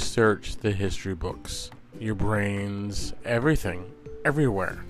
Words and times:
Searched 0.00 0.62
the 0.62 0.72
history 0.72 1.14
books, 1.14 1.70
your 1.98 2.14
brains, 2.14 3.12
everything, 3.24 3.92
everywhere, 4.24 4.84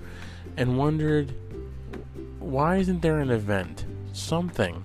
and 0.57 0.77
wondered 0.77 1.33
why 2.39 2.77
isn't 2.77 3.01
there 3.01 3.19
an 3.19 3.29
event, 3.29 3.85
something 4.13 4.83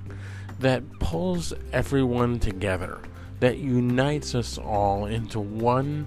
that 0.59 0.83
pulls 0.99 1.55
everyone 1.73 2.39
together, 2.39 2.99
that 3.41 3.59
unites 3.59 4.35
us 4.35 4.59
all 4.59 5.07
into 5.07 5.41
one 5.41 6.07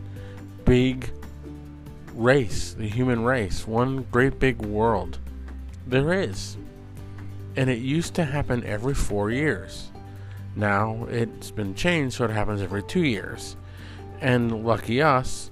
big 0.63 1.10
race, 2.13 2.74
the 2.74 2.88
human 2.88 3.24
race, 3.24 3.66
one 3.66 4.05
great 4.12 4.38
big 4.38 4.62
world? 4.62 5.18
There 5.88 6.13
is. 6.13 6.55
And 7.55 7.70
it 7.70 7.80
used 7.80 8.13
to 8.16 8.26
happen 8.26 8.63
every 8.63 8.94
four 8.94 9.32
years. 9.32 9.91
Now 10.55 11.08
it's 11.10 11.52
been 11.52 11.74
changed 11.74 12.18
so 12.18 12.26
it 12.26 12.32
happens 12.32 12.62
every 12.62 12.84
two 12.84 13.04
years. 13.04 13.55
And 14.21 14.65
lucky 14.65 15.01
us, 15.01 15.51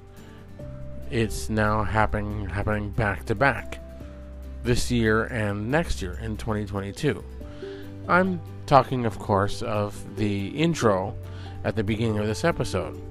it's 1.10 1.50
now 1.50 1.84
happening 1.84 2.50
happening 2.50 2.90
back 2.90 3.26
to 3.26 3.36
back 3.36 3.80
this 4.64 4.92
year 4.92 5.24
and 5.26 5.72
next 5.72 6.02
year 6.02 6.20
in 6.22 6.36
2022. 6.36 7.24
I'm 8.10 8.42
talking, 8.66 9.06
of 9.06 9.18
course, 9.18 9.62
of 9.62 10.18
the 10.18 10.48
intro 10.50 11.16
at 11.64 11.76
the 11.76 11.84
beginning 11.84 12.20
of 12.20 12.28
this 12.28 12.44
episode. 12.44 13.02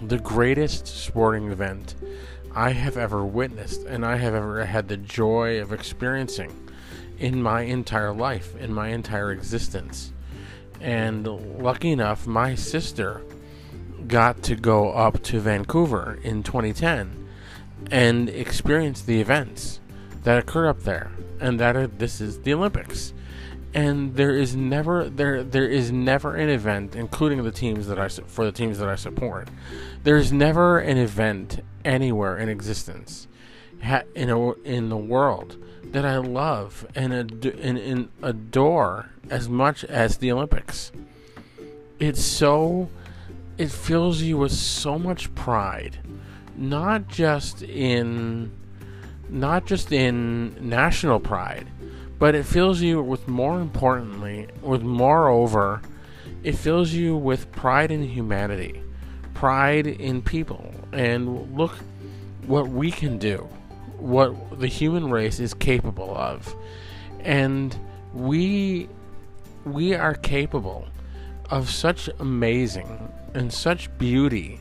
The 0.00 0.18
greatest 0.18 0.86
sporting 0.86 1.50
event 1.50 1.94
I 2.54 2.70
have 2.70 2.96
ever 2.96 3.24
witnessed 3.24 3.82
and 3.82 4.04
I 4.04 4.16
have 4.16 4.34
ever 4.34 4.64
had 4.64 4.88
the 4.88 4.96
joy 4.96 5.60
of 5.60 5.72
experiencing 5.72 6.52
in 7.18 7.42
my 7.42 7.62
entire 7.62 8.12
life, 8.12 8.56
in 8.56 8.72
my 8.72 8.88
entire 8.88 9.32
existence. 9.32 10.12
And 10.80 11.26
lucky 11.58 11.92
enough, 11.92 12.26
my 12.26 12.54
sister 12.54 13.22
got 14.08 14.42
to 14.44 14.54
go 14.54 14.92
up 14.92 15.22
to 15.24 15.40
Vancouver 15.40 16.18
in 16.22 16.42
2010 16.42 17.28
and 17.90 18.28
experience 18.28 19.02
the 19.02 19.20
events 19.20 19.80
that 20.24 20.38
occur 20.38 20.68
up 20.68 20.82
there, 20.82 21.10
and 21.40 21.60
that 21.60 21.76
are, 21.76 21.86
this 21.86 22.20
is 22.20 22.40
the 22.40 22.52
Olympics. 22.52 23.12
And 23.74 24.14
there 24.16 24.36
is 24.36 24.56
never 24.56 25.10
there 25.10 25.44
there 25.44 25.68
is 25.68 25.92
never 25.92 26.34
an 26.34 26.48
event, 26.48 26.96
including 26.96 27.42
the 27.44 27.50
teams 27.50 27.86
that 27.88 27.98
I 27.98 28.08
for 28.08 28.46
the 28.46 28.52
teams 28.52 28.78
that 28.78 28.88
I 28.88 28.94
support. 28.94 29.48
There 30.02 30.16
is 30.16 30.32
never 30.32 30.78
an 30.78 30.96
event 30.96 31.60
anywhere 31.84 32.38
in 32.38 32.48
existence, 32.48 33.28
in 34.14 34.30
a, 34.30 34.52
in 34.62 34.88
the 34.88 34.96
world 34.96 35.56
that 35.92 36.04
I 36.04 36.16
love 36.16 36.86
and, 36.94 37.12
ad- 37.12 37.44
and, 37.44 37.78
and 37.78 38.08
adore 38.22 39.10
as 39.30 39.48
much 39.48 39.84
as 39.84 40.18
the 40.18 40.32
Olympics. 40.32 40.90
It's 41.98 42.22
so 42.22 42.88
it 43.58 43.70
fills 43.70 44.22
you 44.22 44.36
with 44.36 44.52
so 44.52 44.98
much 44.98 45.34
pride, 45.34 45.98
not 46.56 47.08
just 47.08 47.62
in 47.62 48.52
not 49.28 49.66
just 49.66 49.90
in 49.92 50.54
national 50.60 51.18
pride, 51.18 51.66
but 52.18 52.34
it 52.34 52.44
fills 52.44 52.80
you 52.80 53.02
with 53.02 53.26
more 53.26 53.60
importantly, 53.60 54.46
with 54.62 54.82
moreover, 54.82 55.82
it 56.44 56.52
fills 56.52 56.92
you 56.92 57.16
with 57.16 57.50
pride 57.50 57.90
in 57.90 58.02
humanity, 58.02 58.80
pride 59.34 59.86
in 59.86 60.22
people, 60.22 60.72
and 60.92 61.56
look 61.56 61.72
what 62.46 62.68
we 62.68 62.90
can 62.90 63.18
do, 63.18 63.38
what 63.98 64.60
the 64.60 64.68
human 64.68 65.10
race 65.10 65.40
is 65.40 65.54
capable 65.54 66.16
of, 66.16 66.54
and 67.20 67.76
we 68.12 68.88
we 69.64 69.94
are 69.94 70.14
capable 70.14 70.86
of 71.50 71.70
such 71.70 72.08
amazing 72.18 73.12
and 73.34 73.52
such 73.52 73.96
beauty 73.98 74.60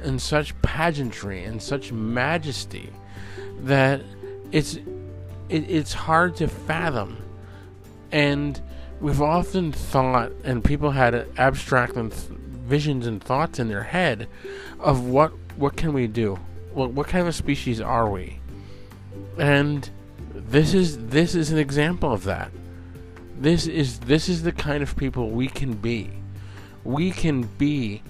and 0.00 0.20
such 0.20 0.60
pageantry 0.62 1.44
and 1.44 1.62
such 1.62 1.92
majesty 1.92 2.90
that 3.60 4.00
it's 4.52 4.76
it, 5.48 5.70
it's 5.70 5.92
hard 5.92 6.36
to 6.36 6.48
fathom. 6.48 7.18
And 8.12 8.60
we've 9.00 9.22
often 9.22 9.72
thought 9.72 10.32
and 10.44 10.64
people 10.64 10.90
had 10.90 11.26
abstract 11.36 11.96
and 11.96 12.12
th- 12.12 12.28
visions 12.28 13.06
and 13.06 13.22
thoughts 13.22 13.58
in 13.58 13.68
their 13.68 13.82
head 13.82 14.28
of 14.80 15.06
what 15.06 15.32
what 15.56 15.76
can 15.76 15.92
we 15.92 16.06
do? 16.06 16.38
What, 16.72 16.90
what 16.90 17.06
kind 17.06 17.28
of 17.28 17.34
species 17.34 17.80
are 17.80 18.08
we? 18.08 18.40
And 19.38 19.88
this 20.34 20.74
is 20.74 21.06
this 21.06 21.34
is 21.34 21.50
an 21.50 21.58
example 21.58 22.12
of 22.12 22.24
that 22.24 22.50
this 23.44 23.66
is 23.66 24.00
this 24.00 24.28
is 24.28 24.42
the 24.42 24.52
kind 24.52 24.82
of 24.82 24.96
people 24.96 25.30
we 25.30 25.48
can 25.48 25.74
be 25.74 26.10
we 26.84 27.10
can 27.10 27.42
be 27.58 28.02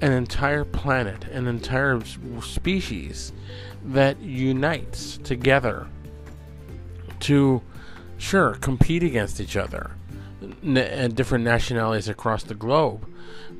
an 0.00 0.12
entire 0.12 0.64
planet, 0.64 1.24
an 1.26 1.46
entire 1.46 2.00
species 2.42 3.32
that 3.84 4.20
unites 4.20 5.18
together 5.18 5.86
to, 7.20 7.62
sure, 8.18 8.54
compete 8.54 9.04
against 9.04 9.40
each 9.40 9.56
other 9.56 9.92
and 10.64 11.14
different 11.14 11.44
nationalities 11.44 12.08
across 12.08 12.42
the 12.42 12.54
globe, 12.54 13.08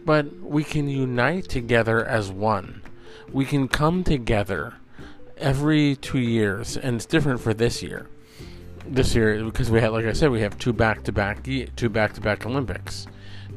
but 0.05 0.41
we 0.41 0.65
can 0.65 0.89
unite 0.89 1.49
together 1.49 2.05
as 2.05 2.33
one. 2.33 2.83
We 3.33 3.45
can 3.45 3.69
come 3.69 4.03
together 4.03 4.75
every 5.37 5.95
two 5.95 6.19
years, 6.19 6.77
and 6.77 6.97
it's 6.97 7.07
different 7.07 7.41
for 7.41 7.55
this 7.55 7.85
year. 7.85 8.09
This 8.93 9.15
year, 9.15 9.43
because 9.43 9.71
we 9.71 9.81
had, 9.81 9.91
like 9.93 10.05
I 10.05 10.13
said, 10.13 10.31
we 10.31 10.43
have 10.43 10.59
two 10.59 10.73
back-to-back, 10.73 11.49
two 11.77 11.89
back-to-back 11.89 12.47
Olympics 12.47 13.07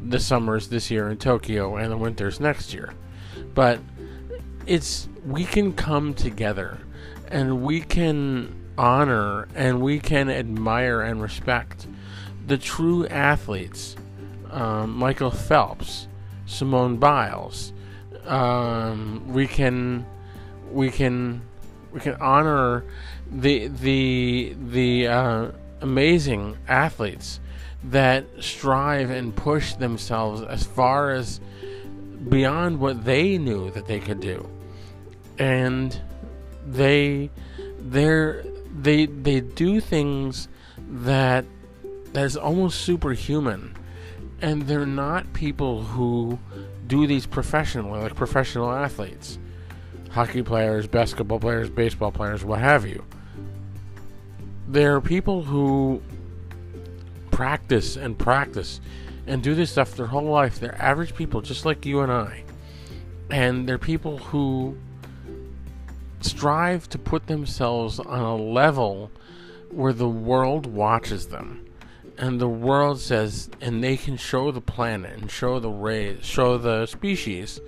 the 0.08 0.20
summers 0.20 0.68
this 0.68 0.92
year 0.92 1.10
in 1.10 1.18
Tokyo 1.18 1.78
and 1.78 1.92
the 1.92 1.98
winters 1.98 2.40
next 2.40 2.74
year. 2.74 2.94
But 3.54 3.80
it's 4.66 5.10
we 5.26 5.44
can 5.46 5.74
come 5.74 6.14
together 6.14 6.80
and 7.30 7.64
we 7.64 7.82
can 7.82 8.54
honor 8.78 9.48
and 9.56 9.82
we 9.82 10.00
can 10.00 10.30
admire 10.30 11.02
and 11.02 11.22
respect 11.22 11.88
the 12.46 12.58
true 12.58 13.08
athletes 13.08 13.96
um, 14.52 14.92
Michael 14.92 15.32
Phelps, 15.32 16.08
Simone 16.46 16.98
Biles. 16.98 17.74
Um, 18.26 19.24
we 19.34 19.48
can 19.48 20.06
we 20.72 20.90
can 20.92 21.42
we 21.92 22.00
can 22.00 22.16
honor 22.16 22.86
the 23.36 23.68
the 23.68 24.56
the 24.58 25.08
uh, 25.08 25.52
amazing 25.82 26.58
athletes 26.68 27.40
that 27.84 28.26
strive 28.40 29.10
and 29.10 29.36
push 29.36 29.74
themselves 29.74 30.42
as 30.42 30.64
far 30.64 31.12
as 31.12 31.40
beyond 32.30 32.80
what 32.80 33.04
they 33.06 33.38
knew 33.38 33.70
that 33.72 33.88
they 33.88 34.00
could 34.00 34.22
do. 34.22 34.50
And 35.38 36.00
they 36.66 37.30
they 37.80 38.42
they 38.74 39.06
they 39.06 39.42
do 39.42 39.82
things 39.82 40.48
that 40.78 41.46
that 42.14 42.24
is 42.24 42.38
almost 42.38 42.82
superhuman. 42.82 43.76
And 44.42 44.64
they're 44.64 44.86
not 44.86 45.34
people 45.34 45.82
who 45.82 46.40
do 46.88 47.06
these 47.06 47.26
professionally 47.26 48.00
like 48.00 48.16
professional 48.16 48.72
athletes. 48.72 49.40
Hockey 50.12 50.42
players 50.42 50.88
basketball 50.88 51.40
players 51.42 51.70
baseball 51.70 52.12
players 52.12 52.46
what 52.46 52.60
have 52.60 52.86
you 52.86 53.04
they're 54.68 55.02
people 55.02 55.44
who 55.44 56.02
practice 57.32 57.98
and 57.98 58.18
practice 58.18 58.80
and 59.28 59.42
do 59.44 59.56
this 59.56 59.72
stuff 59.72 59.96
their 59.96 60.08
whole 60.08 60.24
life. 60.24 60.60
They're 60.60 60.82
average 60.82 61.16
people 61.16 61.42
just 61.42 61.66
like 61.66 61.86
you 61.86 62.02
and 62.02 62.12
I. 62.12 62.44
And 63.30 63.68
they're 63.68 63.78
people 63.78 64.18
who 64.18 64.78
strive 66.22 66.88
to 66.90 66.98
put 66.98 67.28
themselves 67.28 68.00
on 68.00 68.22
a 68.22 68.36
level 68.36 69.12
where 69.70 69.94
the 69.94 70.10
world 70.10 70.66
watches 70.66 71.28
them. 71.28 71.66
And 72.18 72.40
the 72.40 72.48
world 72.48 73.02
says, 73.02 73.50
and 73.60 73.84
they 73.84 73.98
can 73.98 74.16
show 74.16 74.52
the 74.52 74.62
planet 74.62 75.20
and 75.20 75.30
show 75.30 75.60
the 75.60 75.70
race, 75.70 76.24
show 76.24 76.58
the 76.58 76.86
species, 76.86 77.60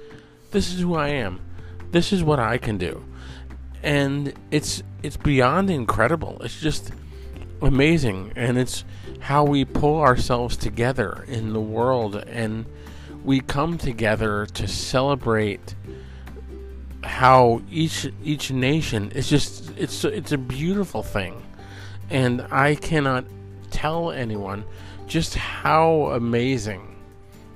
this 0.51 0.73
is 0.73 0.79
who 0.79 0.95
I 0.95 1.09
am. 1.09 1.41
This 1.91 2.13
is 2.13 2.23
what 2.23 2.39
I 2.39 2.57
can 2.57 2.77
do. 2.77 3.03
And 3.83 4.33
it's 4.51 4.83
it's 5.03 5.17
beyond 5.17 5.69
incredible. 5.69 6.37
It's 6.41 6.59
just 6.59 6.91
amazing 7.61 8.33
and 8.35 8.57
it's 8.57 8.83
how 9.19 9.43
we 9.43 9.65
pull 9.65 9.99
ourselves 9.99 10.55
together 10.55 11.25
in 11.27 11.53
the 11.53 11.59
world 11.59 12.15
and 12.15 12.65
we 13.23 13.39
come 13.39 13.77
together 13.77 14.45
to 14.45 14.67
celebrate 14.67 15.75
how 17.03 17.61
each 17.71 18.07
each 18.23 18.51
nation 18.51 19.11
It's 19.15 19.29
just 19.29 19.71
it's 19.77 20.03
it's 20.03 20.31
a 20.31 20.37
beautiful 20.37 21.03
thing. 21.03 21.41
And 22.09 22.41
I 22.51 22.75
cannot 22.75 23.25
tell 23.69 24.11
anyone 24.11 24.63
just 25.07 25.35
how 25.35 26.11
amazing 26.11 26.95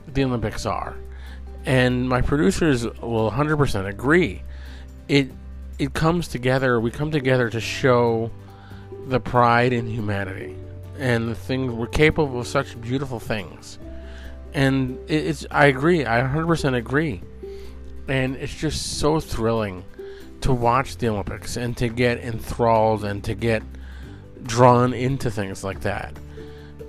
the 0.07 0.23
Olympics 0.23 0.65
are. 0.65 0.95
And 1.65 2.09
my 2.09 2.21
producers 2.21 2.85
will 2.85 3.31
100% 3.31 3.87
agree. 3.87 4.41
It 5.07 5.31
it 5.81 5.95
comes 5.95 6.27
together 6.27 6.79
we 6.79 6.91
come 6.91 7.09
together 7.09 7.49
to 7.49 7.59
show 7.59 8.29
the 9.07 9.19
pride 9.19 9.73
in 9.73 9.87
humanity 9.87 10.55
and 10.99 11.27
the 11.27 11.33
things 11.33 11.73
we're 11.73 11.87
capable 11.87 12.39
of 12.39 12.45
such 12.45 12.79
beautiful 12.79 13.19
things. 13.19 13.79
And 14.53 14.99
it's 15.09 15.43
I 15.49 15.65
agree, 15.65 16.05
I 16.05 16.21
100% 16.21 16.75
agree. 16.75 17.23
and 18.07 18.35
it's 18.35 18.53
just 18.53 18.99
so 18.99 19.19
thrilling 19.19 19.83
to 20.41 20.53
watch 20.53 20.97
the 20.97 21.07
Olympics 21.07 21.57
and 21.57 21.75
to 21.77 21.87
get 21.87 22.19
enthralled 22.19 23.03
and 23.03 23.23
to 23.23 23.33
get 23.33 23.63
drawn 24.43 24.93
into 24.93 25.31
things 25.31 25.63
like 25.63 25.81
that. 25.81 26.15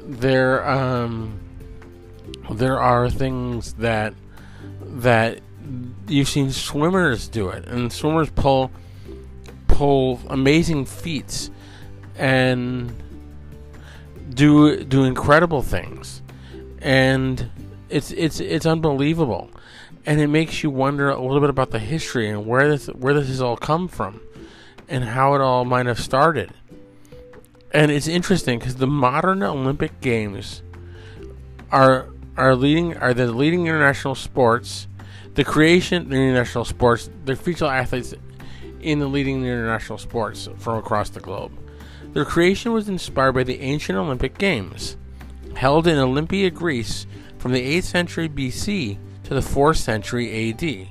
There, 0.02 0.68
um, 0.68 1.40
there 2.50 2.78
are 2.78 3.08
things 3.08 3.72
that 3.74 4.12
that 4.82 5.40
you've 6.08 6.28
seen 6.28 6.50
swimmers 6.50 7.28
do 7.28 7.48
it, 7.48 7.64
and 7.66 7.90
swimmers 7.90 8.28
pull 8.30 8.70
pull 9.72 10.20
amazing 10.28 10.84
feats 10.84 11.50
and 12.16 12.92
do 14.34 14.84
do 14.84 15.04
incredible 15.04 15.62
things, 15.62 16.22
and 16.80 17.50
it's 17.88 18.10
it's 18.12 18.40
it's 18.40 18.66
unbelievable, 18.66 19.50
and 20.06 20.20
it 20.20 20.28
makes 20.28 20.62
you 20.62 20.70
wonder 20.70 21.10
a 21.10 21.20
little 21.20 21.40
bit 21.40 21.50
about 21.50 21.70
the 21.70 21.78
history 21.78 22.28
and 22.28 22.46
where 22.46 22.68
this 22.68 22.86
where 22.86 23.14
this 23.14 23.28
has 23.28 23.40
all 23.40 23.56
come 23.56 23.88
from, 23.88 24.20
and 24.88 25.04
how 25.04 25.34
it 25.34 25.40
all 25.40 25.64
might 25.64 25.86
have 25.86 26.00
started. 26.00 26.52
And 27.72 27.90
it's 27.90 28.06
interesting 28.06 28.58
because 28.58 28.76
the 28.76 28.86
modern 28.86 29.42
Olympic 29.42 30.00
Games 30.00 30.62
are 31.70 32.08
are 32.36 32.54
leading 32.54 32.96
are 32.98 33.14
the 33.14 33.26
leading 33.26 33.66
international 33.66 34.14
sports. 34.14 34.86
The 35.34 35.44
creation 35.44 36.10
the 36.10 36.16
international 36.16 36.66
sports, 36.66 37.08
the 37.24 37.34
feature 37.36 37.64
athletes 37.64 38.14
in 38.82 38.98
the 38.98 39.06
leading 39.06 39.44
international 39.44 39.98
sports 39.98 40.48
from 40.58 40.78
across 40.78 41.10
the 41.10 41.20
globe. 41.20 41.52
Their 42.12 42.24
creation 42.24 42.72
was 42.72 42.88
inspired 42.88 43.32
by 43.32 43.44
the 43.44 43.60
ancient 43.60 43.96
Olympic 43.96 44.36
Games, 44.36 44.96
held 45.54 45.86
in 45.86 45.98
Olympia, 45.98 46.50
Greece, 46.50 47.06
from 47.38 47.52
the 47.52 47.78
8th 47.78 47.84
century 47.84 48.28
BC 48.28 48.98
to 49.24 49.34
the 49.34 49.40
4th 49.40 49.78
century 49.78 50.50
AD. 50.50 50.88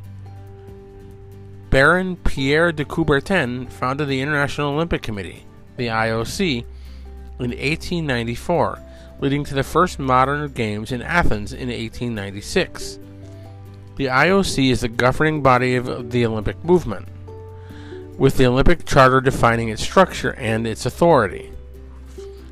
Baron 1.69 2.15
Pierre 2.17 2.71
de 2.71 2.83
Coubertin 2.83 3.71
founded 3.71 4.07
the 4.07 4.21
International 4.21 4.73
Olympic 4.73 5.01
Committee, 5.01 5.45
the 5.77 5.87
IOC, 5.87 6.65
in 7.39 7.51
1894, 7.51 8.79
leading 9.19 9.44
to 9.44 9.53
the 9.53 9.63
first 9.63 9.99
modern 9.99 10.51
games 10.51 10.91
in 10.91 11.01
Athens 11.01 11.53
in 11.53 11.69
1896. 11.69 12.99
The 13.95 14.07
IOC 14.07 14.71
is 14.71 14.81
the 14.81 14.87
governing 14.87 15.41
body 15.44 15.75
of 15.75 16.11
the 16.11 16.25
Olympic 16.25 16.61
movement 16.63 17.07
with 18.17 18.37
the 18.37 18.45
Olympic 18.45 18.85
Charter 18.85 19.21
defining 19.21 19.69
its 19.69 19.81
structure 19.81 20.31
and 20.35 20.67
its 20.67 20.85
authority. 20.85 21.51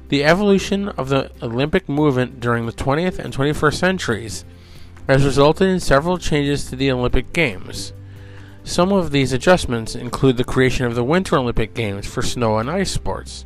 The 0.09 0.23
evolution 0.23 0.89
of 0.89 1.09
the 1.09 1.31
Olympic 1.41 1.87
movement 1.87 2.39
during 2.39 2.65
the 2.65 2.71
20th 2.71 3.19
and 3.19 3.33
21st 3.33 3.75
centuries 3.75 4.45
has 5.07 5.25
resulted 5.25 5.67
in 5.67 5.79
several 5.79 6.17
changes 6.17 6.65
to 6.65 6.75
the 6.75 6.91
Olympic 6.91 7.33
Games. 7.33 7.93
Some 8.63 8.91
of 8.91 9.11
these 9.11 9.33
adjustments 9.33 9.95
include 9.95 10.37
the 10.37 10.43
creation 10.43 10.85
of 10.85 10.95
the 10.95 11.03
Winter 11.03 11.37
Olympic 11.37 11.73
Games 11.73 12.07
for 12.07 12.21
snow 12.21 12.57
and 12.57 12.69
ice 12.69 12.91
sports, 12.91 13.45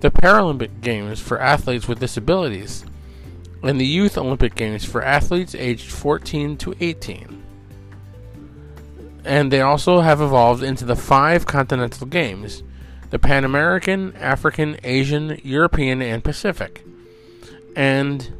the 0.00 0.10
Paralympic 0.10 0.80
Games 0.80 1.20
for 1.20 1.40
athletes 1.40 1.86
with 1.86 2.00
disabilities, 2.00 2.84
and 3.62 3.80
the 3.80 3.86
Youth 3.86 4.18
Olympic 4.18 4.54
Games 4.54 4.84
for 4.84 5.02
athletes 5.02 5.54
aged 5.54 5.90
14 5.90 6.56
to 6.58 6.74
18 6.80 7.41
and 9.24 9.52
they 9.52 9.60
also 9.60 10.00
have 10.00 10.20
evolved 10.20 10.62
into 10.62 10.84
the 10.84 10.96
five 10.96 11.46
continental 11.46 12.06
games 12.06 12.62
the 13.10 13.18
Pan 13.18 13.44
American, 13.44 14.16
African, 14.16 14.78
Asian, 14.82 15.38
European, 15.44 16.00
and 16.00 16.24
Pacific, 16.24 16.82
and 17.76 18.32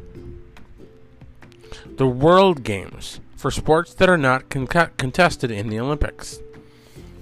the 1.97 2.07
World 2.07 2.63
Games 2.63 3.19
for 3.35 3.51
sports 3.51 3.93
that 3.93 4.09
are 4.09 4.17
not 4.17 4.49
con- 4.49 4.67
contested 4.97 5.51
in 5.51 5.69
the 5.69 5.79
Olympics. 5.79 6.39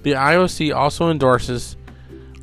The 0.02 0.12
IOC 0.12 0.74
also 0.74 1.10
endorses 1.10 1.76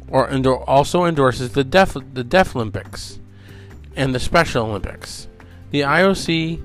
or 0.07 0.29
also 0.69 1.05
endorses 1.05 1.53
the 1.53 1.63
Deaf 1.63 1.95
the 2.13 2.23
Deaf 2.23 2.55
Olympics 2.55 3.19
and 3.95 4.13
the 4.13 4.19
Special 4.19 4.67
Olympics. 4.67 5.27
The 5.71 5.81
IOC 5.81 6.61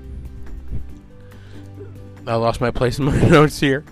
I 2.27 2.35
lost 2.35 2.59
my 2.59 2.71
place 2.71 2.99
in 2.99 3.05
my 3.05 3.19
notes 3.29 3.59
here. 3.59 3.83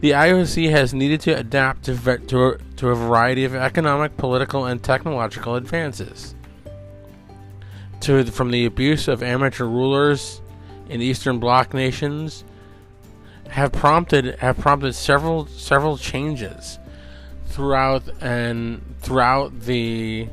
The 0.00 0.12
IOC 0.12 0.70
has 0.70 0.94
needed 0.94 1.20
to 1.22 1.36
adapt 1.36 1.84
to, 1.84 1.94
to, 1.94 2.58
to 2.76 2.88
a 2.88 2.94
variety 2.94 3.44
of 3.44 3.54
economic, 3.54 4.16
political, 4.16 4.64
and 4.64 4.82
technological 4.82 5.56
advances. 5.56 6.34
To, 8.00 8.24
from 8.24 8.50
the 8.50 8.64
abuse 8.64 9.08
of 9.08 9.22
amateur 9.22 9.66
rulers 9.66 10.40
in 10.88 11.02
Eastern 11.02 11.38
Bloc 11.38 11.74
nations 11.74 12.44
have 13.50 13.72
prompted 13.72 14.36
have 14.38 14.56
prompted 14.58 14.94
several 14.94 15.46
several 15.46 15.98
changes 15.98 16.78
throughout 17.46 18.04
and 18.20 18.80
throughout 19.00 19.60
the 19.60 20.28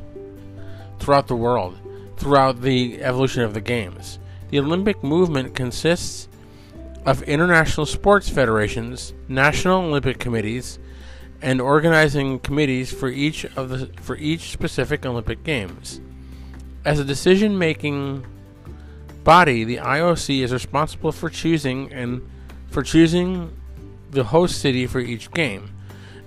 throughout 1.00 1.28
the 1.28 1.36
world 1.36 1.78
throughout 2.16 2.62
the 2.62 3.02
evolution 3.02 3.44
of 3.44 3.54
the 3.54 3.62
games. 3.62 4.20
The 4.50 4.60
Olympic 4.60 5.04
movement 5.04 5.56
consists 5.56 6.27
of 7.08 7.24
international 7.24 7.86
sports 7.86 8.28
federations, 8.28 9.14
national 9.30 9.86
Olympic 9.86 10.20
committees, 10.20 10.78
and 11.42 11.62
organizing 11.62 12.38
committees 12.40 12.92
for 12.92 13.08
each 13.08 13.46
of 13.56 13.70
the 13.70 13.88
for 14.02 14.18
each 14.18 14.52
specific 14.52 15.06
Olympic 15.06 15.42
Games. 15.44 16.02
As 16.84 17.00
a 17.00 17.06
decision-making 17.06 18.26
body, 19.24 19.64
the 19.64 19.78
IOC 19.78 20.44
is 20.44 20.52
responsible 20.52 21.14
for 21.14 21.30
choosing 21.30 21.92
and 21.94 22.22
for 22.70 22.84
choosing 22.84 23.56
the 24.12 24.26
host 24.26 24.60
city 24.60 24.86
for 24.86 25.00
each 25.00 25.32
game, 25.32 25.70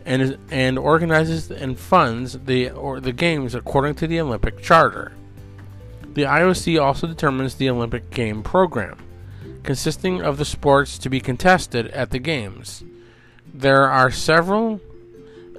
and 0.06 0.38
and 0.50 0.78
organizes 0.78 1.50
and 1.50 1.78
funds 1.78 2.38
the 2.46 2.70
or 2.70 3.00
the 3.00 3.12
games 3.12 3.54
according 3.54 3.96
to 3.96 4.06
the 4.06 4.18
Olympic 4.18 4.62
Charter. 4.62 5.12
The 6.14 6.22
IOC 6.22 6.80
also 6.82 7.06
determines 7.06 7.56
the 7.56 7.68
Olympic 7.68 8.08
game 8.10 8.42
program 8.42 8.96
consisting 9.62 10.22
of 10.22 10.38
the 10.38 10.44
sports 10.44 10.98
to 10.98 11.10
be 11.10 11.20
contested 11.20 11.88
at 11.88 12.10
the 12.10 12.18
Games. 12.18 12.82
There 13.52 13.88
are 13.88 14.10
several 14.10 14.80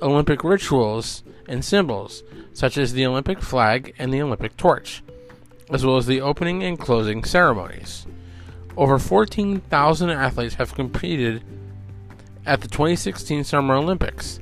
Olympic 0.01 0.43
rituals 0.43 1.23
and 1.47 1.63
symbols, 1.63 2.23
such 2.53 2.77
as 2.77 2.93
the 2.93 3.05
Olympic 3.05 3.41
flag 3.41 3.93
and 3.99 4.13
the 4.13 4.21
Olympic 4.21 4.57
torch, 4.57 5.03
as 5.69 5.85
well 5.85 5.97
as 5.97 6.07
the 6.07 6.21
opening 6.21 6.63
and 6.63 6.79
closing 6.79 7.23
ceremonies. 7.23 8.05
Over 8.77 8.97
14,000 8.97 10.09
athletes 10.09 10.55
have 10.55 10.73
competed 10.73 11.43
at 12.45 12.61
the 12.61 12.67
2016 12.67 13.43
Summer 13.43 13.75
Olympics 13.75 14.39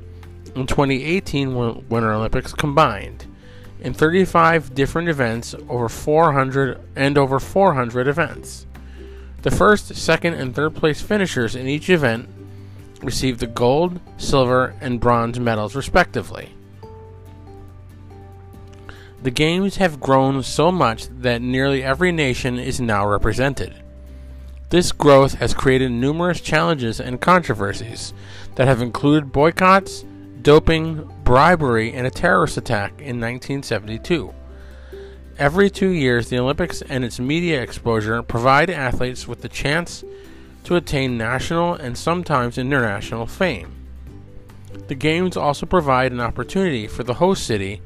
and 0.56 0.68
2018 0.68 1.56
Winter 1.90 2.14
Olympics 2.14 2.54
combined 2.54 3.26
in 3.82 3.94
35 3.94 4.74
different 4.76 5.10
events 5.10 5.56
over 5.68 5.90
400 5.90 6.80
and 6.96 7.18
over 7.18 7.40
400 7.40 8.08
events. 8.08 8.66
The 9.42 9.52
first, 9.52 9.96
second, 9.96 10.34
and 10.34 10.54
third 10.54 10.76
place 10.76 11.02
finishers 11.02 11.56
in 11.56 11.68
each 11.68 11.90
event 11.90 12.30
received 13.02 13.40
the 13.40 13.48
gold, 13.48 14.00
silver, 14.18 14.76
and 14.82 15.00
bronze 15.00 15.40
medals, 15.40 15.76
respectively. 15.76 16.54
The 19.24 19.32
games 19.32 19.78
have 19.78 20.00
grown 20.00 20.44
so 20.44 20.72
much 20.72 21.08
that 21.08 21.42
nearly 21.42 21.84
every 21.84 22.12
nation 22.12 22.58
is 22.58 22.80
now 22.80 23.08
represented. 23.08 23.76
This 24.70 24.92
growth 24.92 25.36
has 25.36 25.54
created 25.54 25.92
numerous 25.92 26.42
challenges 26.42 27.00
and 27.00 27.20
controversies 27.20 28.14
that 28.56 28.68
have 28.68 28.82
included 28.82 29.32
boycotts, 29.32 30.06
doping, 30.42 31.10
bribery, 31.24 31.94
and 31.94 32.06
a 32.06 32.12
terrorist 32.12 32.58
attack 32.58 32.92
in 33.00 33.20
1972. 33.20 34.34
Every 35.40 35.70
two 35.70 35.92
years, 35.92 36.28
the 36.28 36.38
Olympics 36.38 36.82
and 36.82 37.06
its 37.06 37.18
media 37.18 37.62
exposure 37.62 38.22
provide 38.22 38.70
athletes 38.70 39.26
with 39.26 39.42
the 39.42 39.48
chance 39.48 40.04
to 40.66 40.76
attain 40.76 41.18
national 41.18 41.76
and 41.76 41.98
sometimes 41.98 42.58
international 42.58 43.26
fame. 43.26 43.74
The 44.90 44.96
Games 44.96 45.38
also 45.38 45.66
provide 45.66 46.12
an 46.12 46.20
opportunity 46.20 46.88
for 46.88 47.04
the 47.04 47.14
host 47.14 47.46
city 47.48 47.82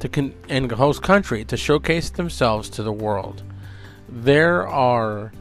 to 0.00 0.08
con- 0.10 0.34
and 0.50 0.70
host 0.70 1.02
country 1.02 1.46
to 1.46 1.56
showcase 1.56 2.10
themselves 2.10 2.68
to 2.68 2.82
the 2.82 2.92
world. 2.92 3.42
There 4.10 4.68
are 4.68 5.32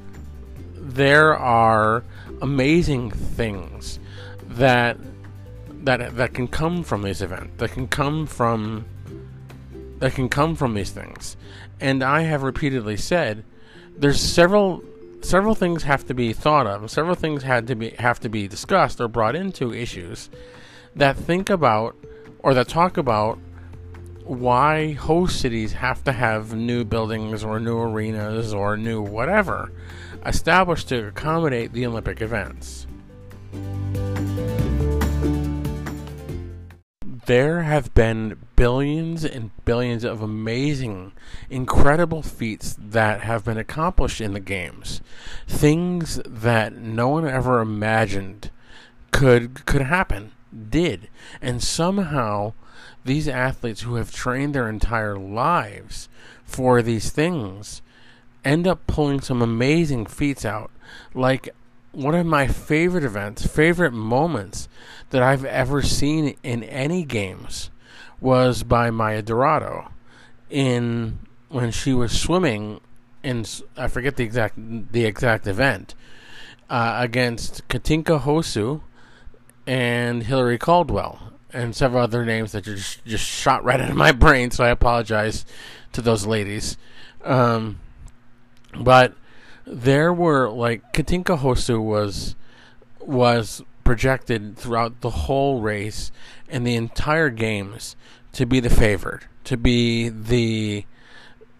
there 0.73 1.35
are 1.35 2.05
amazing 2.41 3.11
things 3.11 3.99
that 4.47 4.97
that 5.83 6.15
that 6.15 6.33
can 6.33 6.47
come 6.47 6.83
from 6.83 7.01
this 7.01 7.19
event. 7.19 7.57
That 7.57 7.71
can 7.71 7.89
come 7.89 8.25
from 8.25 8.85
that 9.99 10.13
can 10.13 10.29
come 10.29 10.55
from 10.55 10.73
these 10.73 10.91
things. 10.91 11.37
And 11.79 12.03
I 12.03 12.21
have 12.21 12.43
repeatedly 12.43 12.97
said 12.97 13.43
there's 13.95 14.19
several 14.19 14.83
several 15.21 15.55
things 15.55 15.83
have 15.83 16.05
to 16.05 16.13
be 16.13 16.31
thought 16.31 16.67
of, 16.67 16.89
several 16.91 17.15
things 17.15 17.43
had 17.43 17.67
to 17.67 17.75
be 17.75 17.89
have 17.99 18.19
to 18.21 18.29
be 18.29 18.47
discussed 18.47 19.01
or 19.01 19.07
brought 19.07 19.35
into 19.35 19.73
issues 19.73 20.29
that 20.95 21.15
think 21.15 21.49
about 21.49 21.95
or 22.39 22.53
that 22.53 22.67
talk 22.67 22.97
about 22.97 23.39
why 24.23 24.91
host 24.93 25.39
cities 25.39 25.73
have 25.73 26.03
to 26.03 26.11
have 26.11 26.53
new 26.53 26.83
buildings 26.83 27.43
or 27.43 27.59
new 27.59 27.77
arenas 27.77 28.53
or 28.53 28.75
new 28.75 29.01
whatever 29.01 29.71
established 30.25 30.89
to 30.89 31.07
accommodate 31.07 31.71
the 31.71 31.85
Olympic 31.85 32.21
events. 32.21 32.87
There 37.27 37.63
have 37.63 37.93
been 37.93 38.37
billions 38.55 39.23
and 39.23 39.51
billions 39.65 40.03
of 40.03 40.21
amazing, 40.21 41.11
incredible 41.49 42.23
feats 42.23 42.75
that 42.79 43.21
have 43.21 43.45
been 43.45 43.57
accomplished 43.57 44.19
in 44.19 44.33
the 44.33 44.39
games. 44.39 45.01
Things 45.45 46.21
that 46.25 46.73
no 46.73 47.09
one 47.09 47.27
ever 47.27 47.59
imagined 47.59 48.49
could 49.11 49.65
could 49.65 49.83
happen 49.83 50.31
did. 50.69 51.09
And 51.41 51.61
somehow 51.61 52.53
these 53.03 53.27
athletes 53.27 53.81
who 53.81 53.95
have 53.95 54.11
trained 54.11 54.55
their 54.55 54.69
entire 54.69 55.17
lives 55.17 56.07
for 56.45 56.81
these 56.81 57.09
things 57.09 57.81
end 58.45 58.65
up 58.65 58.87
pulling 58.87 59.19
some 59.19 59.41
amazing 59.41 60.05
feats 60.05 60.45
out. 60.45 60.71
Like 61.13 61.49
one 61.97 62.13
of 62.13 62.27
my 62.27 62.45
favorite 62.45 63.03
events, 63.03 63.47
favorite 63.47 63.91
moments 63.91 64.69
that 65.09 65.23
I've 65.23 65.43
ever 65.43 65.81
seen 65.81 66.37
in 66.43 66.63
any 66.63 67.03
games 67.03 67.71
was 68.21 68.61
by 68.61 68.91
Maya 68.91 69.23
DiRado 69.23 69.89
in 70.47 71.17
when 71.49 71.71
she 71.71 71.93
was 71.93 72.11
swimming 72.11 72.81
in 73.23 73.45
I 73.75 73.87
forget 73.87 74.15
the 74.15 74.23
exact 74.23 74.57
the 74.57 75.05
exact 75.05 75.47
event 75.47 75.95
uh, 76.69 76.97
against 76.99 77.67
Katinka 77.67 78.19
Hosszu 78.19 78.81
and 79.65 80.21
Hilary 80.21 80.59
Caldwell 80.59 81.33
and 81.51 81.75
several 81.75 82.03
other 82.03 82.23
names 82.23 82.51
that 82.51 82.63
just 82.63 83.03
just 83.05 83.25
shot 83.25 83.63
right 83.63 83.81
out 83.81 83.89
of 83.89 83.95
my 83.95 84.11
brain. 84.11 84.51
So 84.51 84.63
I 84.63 84.69
apologize 84.69 85.45
to 85.93 86.03
those 86.03 86.27
ladies. 86.27 86.77
Um, 87.23 87.79
but 88.79 89.15
there 89.67 90.13
were 90.13 90.49
like 90.49 90.93
Katinka 90.93 91.37
Hosszu 91.37 91.83
was 91.83 92.35
was 92.99 93.61
projected 93.83 94.57
throughout 94.57 95.01
the 95.01 95.09
whole 95.09 95.61
race 95.61 96.11
and 96.49 96.65
the 96.65 96.75
entire 96.75 97.29
games 97.29 97.95
to 98.33 98.45
be 98.45 98.59
the 98.59 98.69
favored, 98.69 99.25
to 99.43 99.57
be 99.57 100.09
the 100.09 100.85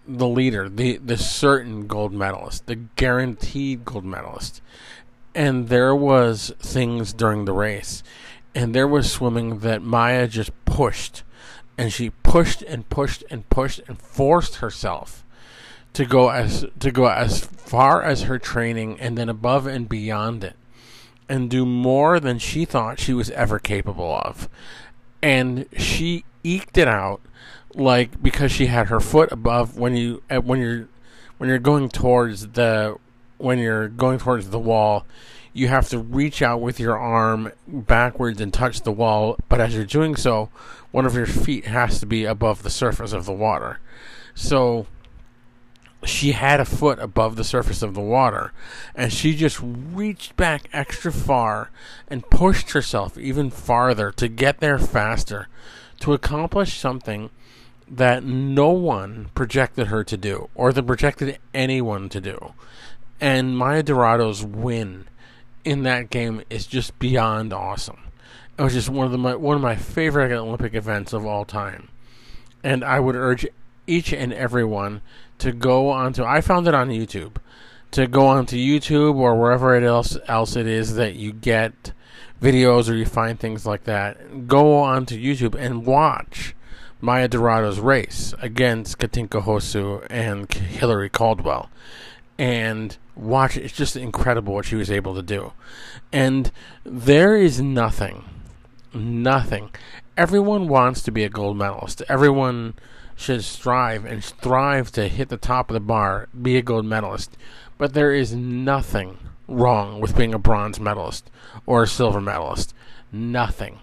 the 0.06 0.28
leader, 0.28 0.68
the 0.68 0.96
the 0.98 1.18
certain 1.18 1.86
gold 1.86 2.12
medalist, 2.12 2.66
the 2.66 2.76
guaranteed 2.76 3.84
gold 3.84 4.04
medalist. 4.04 4.62
And 5.34 5.68
there 5.68 5.94
was 5.94 6.52
things 6.58 7.12
during 7.12 7.44
the 7.44 7.52
race, 7.52 8.02
and 8.54 8.74
there 8.74 8.88
was 8.88 9.12
swimming 9.12 9.58
that 9.60 9.82
Maya 9.82 10.26
just 10.26 10.50
pushed, 10.64 11.22
and 11.76 11.92
she 11.92 12.10
pushed 12.10 12.62
and 12.62 12.88
pushed 12.88 13.22
and 13.30 13.48
pushed 13.50 13.80
and 13.86 14.00
forced 14.00 14.56
herself 14.56 15.24
to 15.98 16.06
go 16.06 16.28
as 16.28 16.64
to 16.78 16.92
go 16.92 17.08
as 17.08 17.40
far 17.40 18.04
as 18.04 18.22
her 18.22 18.38
training 18.38 19.00
and 19.00 19.18
then 19.18 19.28
above 19.28 19.66
and 19.66 19.88
beyond 19.88 20.44
it 20.44 20.54
and 21.28 21.50
do 21.50 21.66
more 21.66 22.20
than 22.20 22.38
she 22.38 22.64
thought 22.64 23.00
she 23.00 23.12
was 23.12 23.30
ever 23.30 23.58
capable 23.58 24.14
of. 24.14 24.48
And 25.20 25.66
she 25.76 26.24
eked 26.44 26.78
it 26.78 26.86
out 26.86 27.20
like 27.74 28.22
because 28.22 28.52
she 28.52 28.66
had 28.66 28.86
her 28.86 29.00
foot 29.00 29.32
above 29.32 29.76
when 29.76 29.96
you 29.96 30.22
when 30.44 30.60
you're 30.60 30.86
when 31.38 31.48
you're 31.48 31.58
going 31.58 31.88
towards 31.88 32.46
the 32.46 32.96
when 33.38 33.58
you're 33.58 33.88
going 33.88 34.20
towards 34.20 34.50
the 34.50 34.58
wall 34.58 35.04
you 35.52 35.66
have 35.66 35.88
to 35.88 35.98
reach 35.98 36.42
out 36.42 36.60
with 36.60 36.78
your 36.78 36.96
arm 36.96 37.50
backwards 37.66 38.40
and 38.40 38.54
touch 38.54 38.82
the 38.82 38.92
wall 38.92 39.36
but 39.48 39.60
as 39.60 39.74
you're 39.74 39.84
doing 39.84 40.14
so 40.14 40.48
one 40.92 41.04
of 41.04 41.14
your 41.14 41.26
feet 41.26 41.66
has 41.66 41.98
to 42.00 42.06
be 42.06 42.24
above 42.24 42.62
the 42.62 42.70
surface 42.70 43.12
of 43.12 43.26
the 43.26 43.32
water 43.32 43.80
so 44.34 44.86
she 46.04 46.32
had 46.32 46.60
a 46.60 46.64
foot 46.64 46.98
above 47.00 47.36
the 47.36 47.44
surface 47.44 47.82
of 47.82 47.94
the 47.94 48.00
water 48.00 48.52
and 48.94 49.12
she 49.12 49.34
just 49.34 49.60
reached 49.62 50.36
back 50.36 50.68
extra 50.72 51.12
far 51.12 51.70
and 52.08 52.28
pushed 52.30 52.70
herself 52.70 53.18
even 53.18 53.50
farther 53.50 54.12
to 54.12 54.28
get 54.28 54.60
there 54.60 54.78
faster 54.78 55.48
to 56.00 56.12
accomplish 56.12 56.78
something 56.78 57.30
that 57.90 58.22
no 58.22 58.70
one 58.70 59.30
projected 59.34 59.88
her 59.88 60.04
to 60.04 60.16
do 60.16 60.48
or 60.54 60.72
that 60.72 60.86
projected 60.86 61.38
anyone 61.52 62.08
to 62.08 62.20
do. 62.20 62.54
And 63.20 63.56
Maya 63.56 63.82
DiRado's 63.82 64.44
win 64.44 65.08
in 65.64 65.82
that 65.82 66.10
game 66.10 66.42
is 66.48 66.66
just 66.66 66.98
beyond 66.98 67.52
awesome. 67.52 67.98
It 68.58 68.62
was 68.62 68.74
just 68.74 68.88
one 68.88 69.06
of 69.06 69.12
the 69.12 69.18
my, 69.18 69.34
one 69.34 69.56
of 69.56 69.62
my 69.62 69.76
favorite 69.76 70.32
Olympic 70.32 70.74
events 70.74 71.12
of 71.12 71.26
all 71.26 71.44
time. 71.44 71.88
And 72.62 72.84
I 72.84 73.00
would 73.00 73.16
urge 73.16 73.46
each 73.86 74.12
and 74.12 74.32
everyone 74.32 75.00
to 75.38 75.52
go 75.52 75.90
onto. 75.90 76.24
I 76.24 76.40
found 76.40 76.68
it 76.68 76.74
on 76.74 76.88
YouTube. 76.88 77.36
To 77.92 78.06
go 78.06 78.26
onto 78.26 78.56
YouTube 78.56 79.16
or 79.16 79.34
wherever 79.34 79.74
it 79.74 79.82
else 79.82 80.18
else 80.26 80.56
it 80.56 80.66
is 80.66 80.96
that 80.96 81.14
you 81.14 81.32
get 81.32 81.92
videos 82.42 82.90
or 82.90 82.94
you 82.94 83.06
find 83.06 83.40
things 83.40 83.64
like 83.64 83.84
that. 83.84 84.46
Go 84.46 84.76
onto 84.76 85.18
YouTube 85.18 85.54
and 85.54 85.86
watch 85.86 86.54
Maya 87.00 87.28
DiRado's 87.28 87.80
race 87.80 88.34
against 88.40 88.98
Katinka 88.98 89.42
Hosszu 89.42 90.06
and 90.10 90.52
Hilary 90.52 91.08
Caldwell, 91.08 91.70
and 92.38 92.96
watch 93.14 93.56
it. 93.56 93.64
It's 93.64 93.76
just 93.76 93.96
incredible 93.96 94.54
what 94.54 94.64
she 94.64 94.76
was 94.76 94.90
able 94.90 95.14
to 95.14 95.22
do. 95.22 95.52
And 96.12 96.50
there 96.84 97.36
is 97.36 97.60
nothing, 97.60 98.24
nothing. 98.92 99.70
Everyone 100.16 100.66
wants 100.66 101.02
to 101.02 101.12
be 101.12 101.22
a 101.22 101.28
gold 101.28 101.56
medalist. 101.56 102.02
Everyone 102.08 102.74
should 103.18 103.42
strive 103.42 104.04
and 104.04 104.22
strive 104.22 104.92
to 104.92 105.08
hit 105.08 105.28
the 105.28 105.36
top 105.36 105.70
of 105.70 105.74
the 105.74 105.80
bar, 105.80 106.28
be 106.40 106.56
a 106.56 106.62
gold 106.62 106.86
medalist. 106.86 107.36
But 107.76 107.92
there 107.92 108.12
is 108.14 108.32
nothing 108.32 109.18
wrong 109.48 110.00
with 110.00 110.16
being 110.16 110.32
a 110.32 110.38
bronze 110.38 110.78
medalist 110.78 111.28
or 111.66 111.82
a 111.82 111.88
silver 111.88 112.20
medalist. 112.20 112.74
Nothing. 113.10 113.80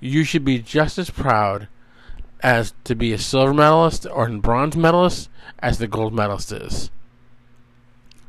You 0.00 0.24
should 0.24 0.44
be 0.44 0.58
just 0.58 0.98
as 0.98 1.08
proud 1.08 1.68
as 2.40 2.74
to 2.82 2.96
be 2.96 3.12
a 3.12 3.18
silver 3.18 3.54
medalist 3.54 4.06
or 4.10 4.26
a 4.26 4.38
bronze 4.38 4.76
medalist 4.76 5.30
as 5.60 5.78
the 5.78 5.86
gold 5.86 6.12
medalist 6.12 6.50
is. 6.50 6.90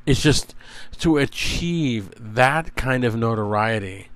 It's 0.05 0.21
just 0.21 0.53
to 0.99 1.17
achieve 1.17 2.11
that 2.19 2.75
kind 2.75 3.03
of 3.03 3.15
notoriety 3.15 4.09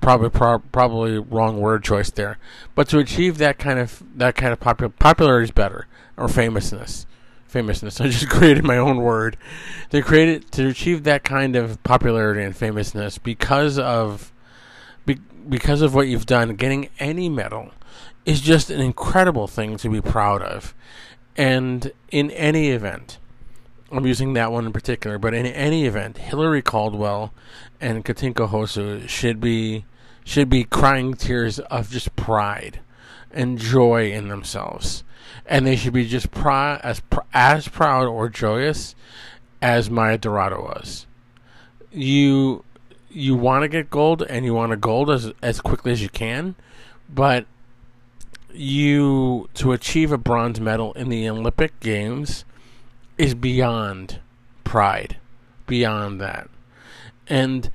probably 0.00 0.30
pro- 0.30 0.58
probably 0.58 1.18
wrong 1.18 1.60
word 1.60 1.84
choice 1.84 2.10
there. 2.10 2.38
But 2.74 2.88
to 2.88 2.98
achieve 2.98 3.38
that 3.38 3.58
kind 3.58 3.78
of 3.78 4.02
that 4.16 4.34
kind 4.34 4.52
of 4.52 4.60
popular 4.60 4.90
popularity 4.90 5.44
is 5.44 5.50
better 5.50 5.86
or 6.16 6.28
famousness. 6.28 7.06
Famousness. 7.46 8.00
I 8.00 8.08
just 8.08 8.28
created 8.28 8.64
my 8.64 8.76
own 8.76 8.98
word. 8.98 9.36
To 9.90 10.02
create 10.02 10.28
it 10.28 10.52
to 10.52 10.68
achieve 10.68 11.04
that 11.04 11.24
kind 11.24 11.56
of 11.56 11.82
popularity 11.82 12.42
and 12.42 12.56
famousness 12.56 13.18
because 13.18 13.78
of 13.78 14.32
be, 15.06 15.18
because 15.48 15.82
of 15.82 15.94
what 15.94 16.08
you've 16.08 16.26
done, 16.26 16.54
getting 16.56 16.88
any 16.98 17.28
medal 17.28 17.70
is 18.24 18.40
just 18.40 18.70
an 18.70 18.80
incredible 18.80 19.46
thing 19.46 19.76
to 19.76 19.88
be 19.88 20.00
proud 20.00 20.42
of. 20.42 20.74
And 21.36 21.92
in 22.10 22.30
any 22.30 22.70
event, 22.70 23.18
I'm 23.96 24.06
using 24.06 24.32
that 24.32 24.50
one 24.50 24.66
in 24.66 24.72
particular, 24.72 25.18
but 25.18 25.34
in 25.34 25.46
any 25.46 25.86
event, 25.86 26.18
Hilary 26.18 26.62
Caldwell 26.62 27.32
and 27.80 28.04
Katinka 28.04 28.48
Hosszu 28.48 29.08
should 29.08 29.40
be 29.40 29.84
should 30.24 30.48
be 30.48 30.64
crying 30.64 31.14
tears 31.14 31.58
of 31.58 31.90
just 31.90 32.16
pride 32.16 32.80
and 33.30 33.58
joy 33.58 34.10
in 34.10 34.28
themselves, 34.28 35.04
and 35.46 35.66
they 35.66 35.76
should 35.76 35.92
be 35.92 36.08
just 36.08 36.30
pr- 36.30 36.50
as 36.82 37.02
as 37.32 37.68
proud 37.68 38.06
or 38.06 38.28
joyous 38.28 38.94
as 39.62 39.90
Maya 39.90 40.18
DiRado 40.18 40.62
was. 40.62 41.06
You 41.92 42.64
you 43.10 43.36
want 43.36 43.62
to 43.62 43.68
get 43.68 43.90
gold 43.90 44.22
and 44.22 44.44
you 44.44 44.54
want 44.54 44.70
to 44.70 44.76
gold 44.76 45.08
as 45.08 45.32
as 45.40 45.60
quickly 45.60 45.92
as 45.92 46.02
you 46.02 46.08
can, 46.08 46.56
but 47.08 47.46
you 48.52 49.48
to 49.54 49.72
achieve 49.72 50.10
a 50.10 50.18
bronze 50.18 50.60
medal 50.60 50.92
in 50.94 51.08
the 51.10 51.28
Olympic 51.28 51.78
Games 51.80 52.44
is 53.18 53.34
beyond 53.34 54.20
pride, 54.64 55.16
beyond 55.66 56.20
that. 56.20 56.48
And 57.26 57.70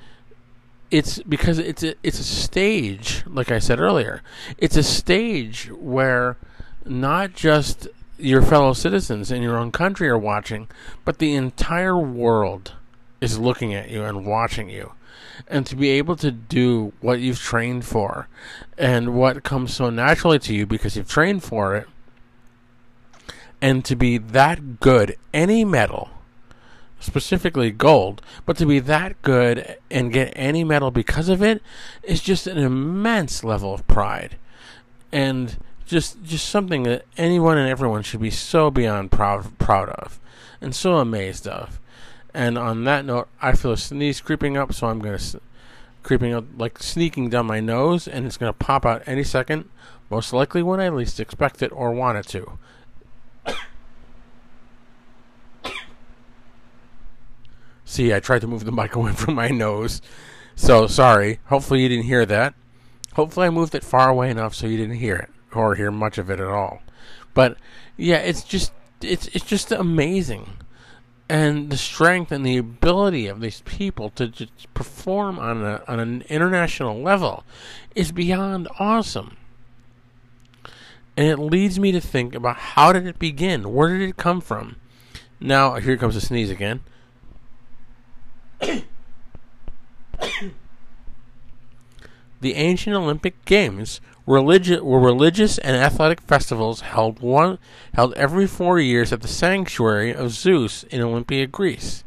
it's 0.91 1.21
because 1.23 1.59
it's 1.59 1.83
a, 1.83 1.95
it's 2.03 2.19
a 2.19 2.23
stage, 2.23 3.23
like 3.27 3.51
I 3.51 3.59
said 3.59 3.79
earlier. 3.79 4.21
It's 4.57 4.75
a 4.75 4.83
stage 4.83 5.69
where 5.71 6.37
not 6.85 7.33
just 7.33 7.87
your 8.17 8.41
fellow 8.41 8.73
citizens 8.73 9.31
in 9.31 9.41
your 9.41 9.57
own 9.57 9.71
country 9.71 10.09
are 10.09 10.17
watching, 10.17 10.67
but 11.05 11.19
the 11.19 11.35
entire 11.35 11.97
world 11.97 12.73
is 13.21 13.39
looking 13.39 13.73
at 13.73 13.89
you 13.89 14.03
and 14.03 14.25
watching 14.25 14.69
you. 14.69 14.91
And 15.47 15.65
to 15.67 15.75
be 15.75 15.89
able 15.91 16.15
to 16.17 16.31
do 16.31 16.91
what 16.99 17.19
you've 17.19 17.39
trained 17.39 17.85
for 17.85 18.27
and 18.77 19.15
what 19.15 19.43
comes 19.43 19.73
so 19.73 19.89
naturally 19.89 20.39
to 20.39 20.53
you 20.53 20.65
because 20.65 20.97
you've 20.97 21.09
trained 21.09 21.43
for 21.43 21.75
it 21.75 21.87
and 23.61 23.83
to 23.85 23.95
be 23.95 24.17
that 24.17 24.79
good, 24.79 25.17
any 25.33 25.65
medal, 25.65 26.09
specifically 26.99 27.71
gold, 27.71 28.21
but 28.45 28.57
to 28.57 28.65
be 28.65 28.79
that 28.79 29.21
good 29.21 29.77
and 29.89 30.13
get 30.13 30.33
any 30.35 30.63
medal 30.63 30.91
because 30.91 31.29
of 31.29 31.41
it 31.41 31.61
is 32.03 32.21
just 32.21 32.47
an 32.47 32.57
immense 32.57 33.43
level 33.43 33.73
of 33.73 33.87
pride. 33.87 34.37
And 35.11 35.57
just 35.85 36.21
just 36.21 36.47
something 36.47 36.83
that 36.83 37.03
anyone 37.17 37.57
and 37.57 37.67
everyone 37.67 38.03
should 38.03 38.21
be 38.21 38.29
so 38.29 38.69
beyond 38.69 39.11
proud 39.11 39.57
proud 39.57 39.89
of 39.89 40.19
and 40.61 40.75
so 40.75 40.97
amazed 40.97 41.47
of. 41.47 41.79
And 42.31 42.57
on 42.57 42.83
that 42.83 43.05
note, 43.05 43.27
I 43.41 43.53
feel 43.53 43.71
a 43.71 43.77
sneeze 43.77 44.21
creeping 44.21 44.55
up, 44.55 44.71
so 44.73 44.87
I'm 44.87 44.99
going 44.99 45.17
to 45.17 45.41
creeping 46.03 46.33
up, 46.33 46.45
like 46.57 46.81
sneaking 46.81 47.29
down 47.29 47.47
my 47.47 47.59
nose, 47.59 48.07
and 48.07 48.25
it's 48.25 48.37
going 48.37 48.51
to 48.51 48.57
pop 48.57 48.85
out 48.85 49.01
any 49.05 49.23
second, 49.23 49.67
most 50.09 50.31
likely 50.31 50.61
when 50.61 50.79
I 50.79 50.89
least 50.89 51.19
expect 51.19 51.61
it 51.61 51.71
or 51.71 51.91
want 51.91 52.17
it 52.19 52.27
to. 52.27 52.59
See, 57.89 58.13
I 58.13 58.19
tried 58.19 58.41
to 58.41 58.47
move 58.47 58.65
the 58.65 58.71
mic 58.83 58.95
away 58.95 59.13
from 59.13 59.33
my 59.33 59.47
nose. 59.47 59.99
So 60.55 60.85
sorry. 60.85 61.39
Hopefully 61.45 61.81
you 61.81 61.89
didn't 61.89 62.05
hear 62.05 62.23
that. 62.27 62.53
Hopefully 63.13 63.47
I 63.47 63.49
moved 63.49 63.73
it 63.73 63.83
far 63.83 64.09
away 64.09 64.29
enough 64.29 64.53
so 64.53 64.67
you 64.67 64.77
didn't 64.77 64.97
hear 64.97 65.15
it 65.15 65.29
or 65.55 65.73
hear 65.73 65.89
much 65.89 66.19
of 66.19 66.29
it 66.29 66.39
at 66.39 66.47
all. 66.47 66.83
But 67.33 67.57
yeah, 67.97 68.17
it's 68.17 68.43
just 68.43 68.71
it's 69.01 69.27
it's 69.29 69.43
just 69.43 69.71
amazing. 69.71 70.57
And 71.27 71.71
the 71.71 71.77
strength 71.77 72.31
and 72.31 72.45
the 72.45 72.57
ability 72.57 73.25
of 73.25 73.41
these 73.41 73.61
people 73.61 74.11
to 74.11 74.27
just 74.27 74.71
perform 74.75 75.39
on 75.39 75.63
a, 75.63 75.83
on 75.87 75.99
an 75.99 76.23
international 76.29 77.01
level 77.01 77.43
is 77.95 78.11
beyond 78.11 78.67
awesome. 78.77 79.35
And 81.17 81.27
it 81.27 81.37
leads 81.37 81.79
me 81.79 81.91
to 81.91 81.99
think 81.99 82.35
about 82.35 82.57
how 82.57 82.93
did 82.93 83.07
it 83.07 83.17
begin? 83.17 83.73
Where 83.73 83.97
did 83.97 84.09
it 84.09 84.17
come 84.17 84.41
from? 84.41 84.75
Now, 85.39 85.75
here 85.75 85.97
comes 85.97 86.15
a 86.15 86.21
sneeze 86.21 86.51
again. 86.51 86.81
the 92.41 92.53
ancient 92.55 92.95
Olympic 92.95 93.43
Games 93.45 94.01
were 94.25 94.41
religious 94.41 95.57
and 95.57 95.75
athletic 95.75 96.21
festivals 96.21 96.81
held 96.81 97.19
one 97.19 97.57
held 97.93 98.13
every 98.13 98.45
four 98.45 98.79
years 98.79 99.11
at 99.11 99.21
the 99.21 99.27
sanctuary 99.27 100.13
of 100.13 100.31
Zeus 100.31 100.83
in 100.83 101.01
Olympia, 101.01 101.47
Greece. 101.47 102.03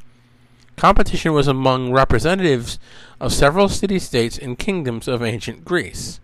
Competition 0.76 1.32
was 1.32 1.48
among 1.48 1.92
representatives 1.92 2.78
of 3.20 3.32
several 3.32 3.68
city-states 3.68 4.38
and 4.38 4.58
kingdoms 4.58 5.06
of 5.08 5.22
ancient 5.22 5.64
Greece. 5.64 6.20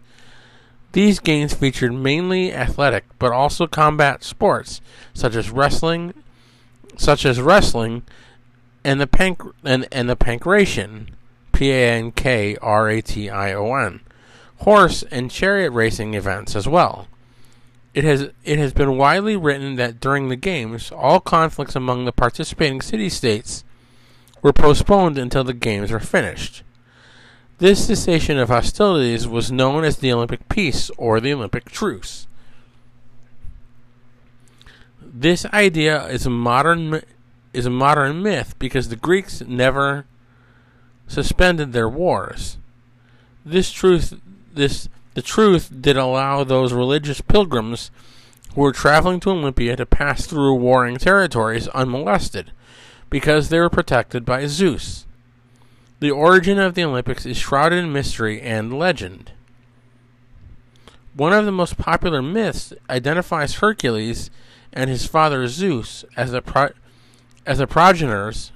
These 0.92 1.20
games 1.20 1.52
featured 1.54 1.92
mainly 1.92 2.52
athletic, 2.52 3.04
but 3.18 3.32
also 3.32 3.66
combat 3.66 4.24
sports 4.24 4.80
such 5.12 5.34
as 5.34 5.50
wrestling, 5.50 6.14
such 6.96 7.26
as 7.26 7.40
wrestling, 7.40 8.02
and 8.84 9.00
the 9.00 9.06
panc 9.06 9.52
and, 9.64 9.86
and 9.92 10.08
the 10.08 10.16
pankration, 10.16 11.08
P 11.52 11.70
A 11.70 11.90
N 11.92 12.12
K 12.12 12.56
R 12.62 12.88
A 12.88 13.02
T 13.02 13.28
I 13.30 13.52
O 13.52 13.74
N, 13.74 14.00
horse 14.58 15.02
and 15.10 15.30
chariot 15.30 15.70
racing 15.70 16.14
events 16.14 16.54
as 16.54 16.68
well. 16.68 17.08
It 17.94 18.04
has 18.04 18.30
it 18.44 18.58
has 18.58 18.72
been 18.72 18.96
widely 18.96 19.36
written 19.36 19.76
that 19.76 20.00
during 20.00 20.28
the 20.28 20.36
games, 20.36 20.92
all 20.92 21.20
conflicts 21.20 21.74
among 21.74 22.04
the 22.04 22.12
participating 22.12 22.80
city 22.80 23.08
states 23.08 23.64
were 24.42 24.52
postponed 24.52 25.18
until 25.18 25.44
the 25.44 25.54
games 25.54 25.90
were 25.90 26.00
finished. 26.00 26.62
This 27.58 27.88
cessation 27.88 28.38
of 28.38 28.50
hostilities 28.50 29.26
was 29.26 29.50
known 29.50 29.82
as 29.82 29.96
the 29.96 30.12
Olympic 30.12 30.48
peace 30.48 30.90
or 30.96 31.18
the 31.18 31.32
Olympic 31.32 31.64
truce. 31.64 32.28
This 35.00 35.44
idea 35.46 36.06
is 36.06 36.24
a 36.24 36.30
modern 36.30 37.02
is 37.52 37.66
a 37.66 37.70
modern 37.70 38.22
myth 38.22 38.54
because 38.58 38.88
the 38.88 38.96
Greeks 38.96 39.42
never 39.46 40.06
suspended 41.06 41.72
their 41.72 41.88
wars. 41.88 42.58
This 43.44 43.70
truth 43.70 44.20
this 44.52 44.88
the 45.14 45.22
truth 45.22 45.70
did 45.80 45.96
allow 45.96 46.44
those 46.44 46.72
religious 46.72 47.20
pilgrims 47.20 47.90
who 48.54 48.60
were 48.60 48.72
traveling 48.72 49.20
to 49.20 49.30
Olympia 49.30 49.76
to 49.76 49.86
pass 49.86 50.26
through 50.26 50.54
warring 50.54 50.96
territories 50.96 51.68
unmolested 51.68 52.52
because 53.10 53.48
they 53.48 53.58
were 53.58 53.70
protected 53.70 54.24
by 54.24 54.46
Zeus. 54.46 55.06
The 56.00 56.10
origin 56.10 56.58
of 56.58 56.74
the 56.74 56.84
Olympics 56.84 57.26
is 57.26 57.36
shrouded 57.36 57.82
in 57.82 57.92
mystery 57.92 58.40
and 58.40 58.78
legend. 58.78 59.32
One 61.14 61.32
of 61.32 61.44
the 61.44 61.52
most 61.52 61.76
popular 61.76 62.22
myths 62.22 62.72
identifies 62.88 63.56
Hercules 63.56 64.30
and 64.72 64.88
his 64.88 65.06
father 65.06 65.48
Zeus 65.48 66.04
as 66.16 66.30
the 66.30 66.42
pro- 66.42 66.70
as 67.48 67.58
the 67.58 67.66
progenitors 67.66 68.52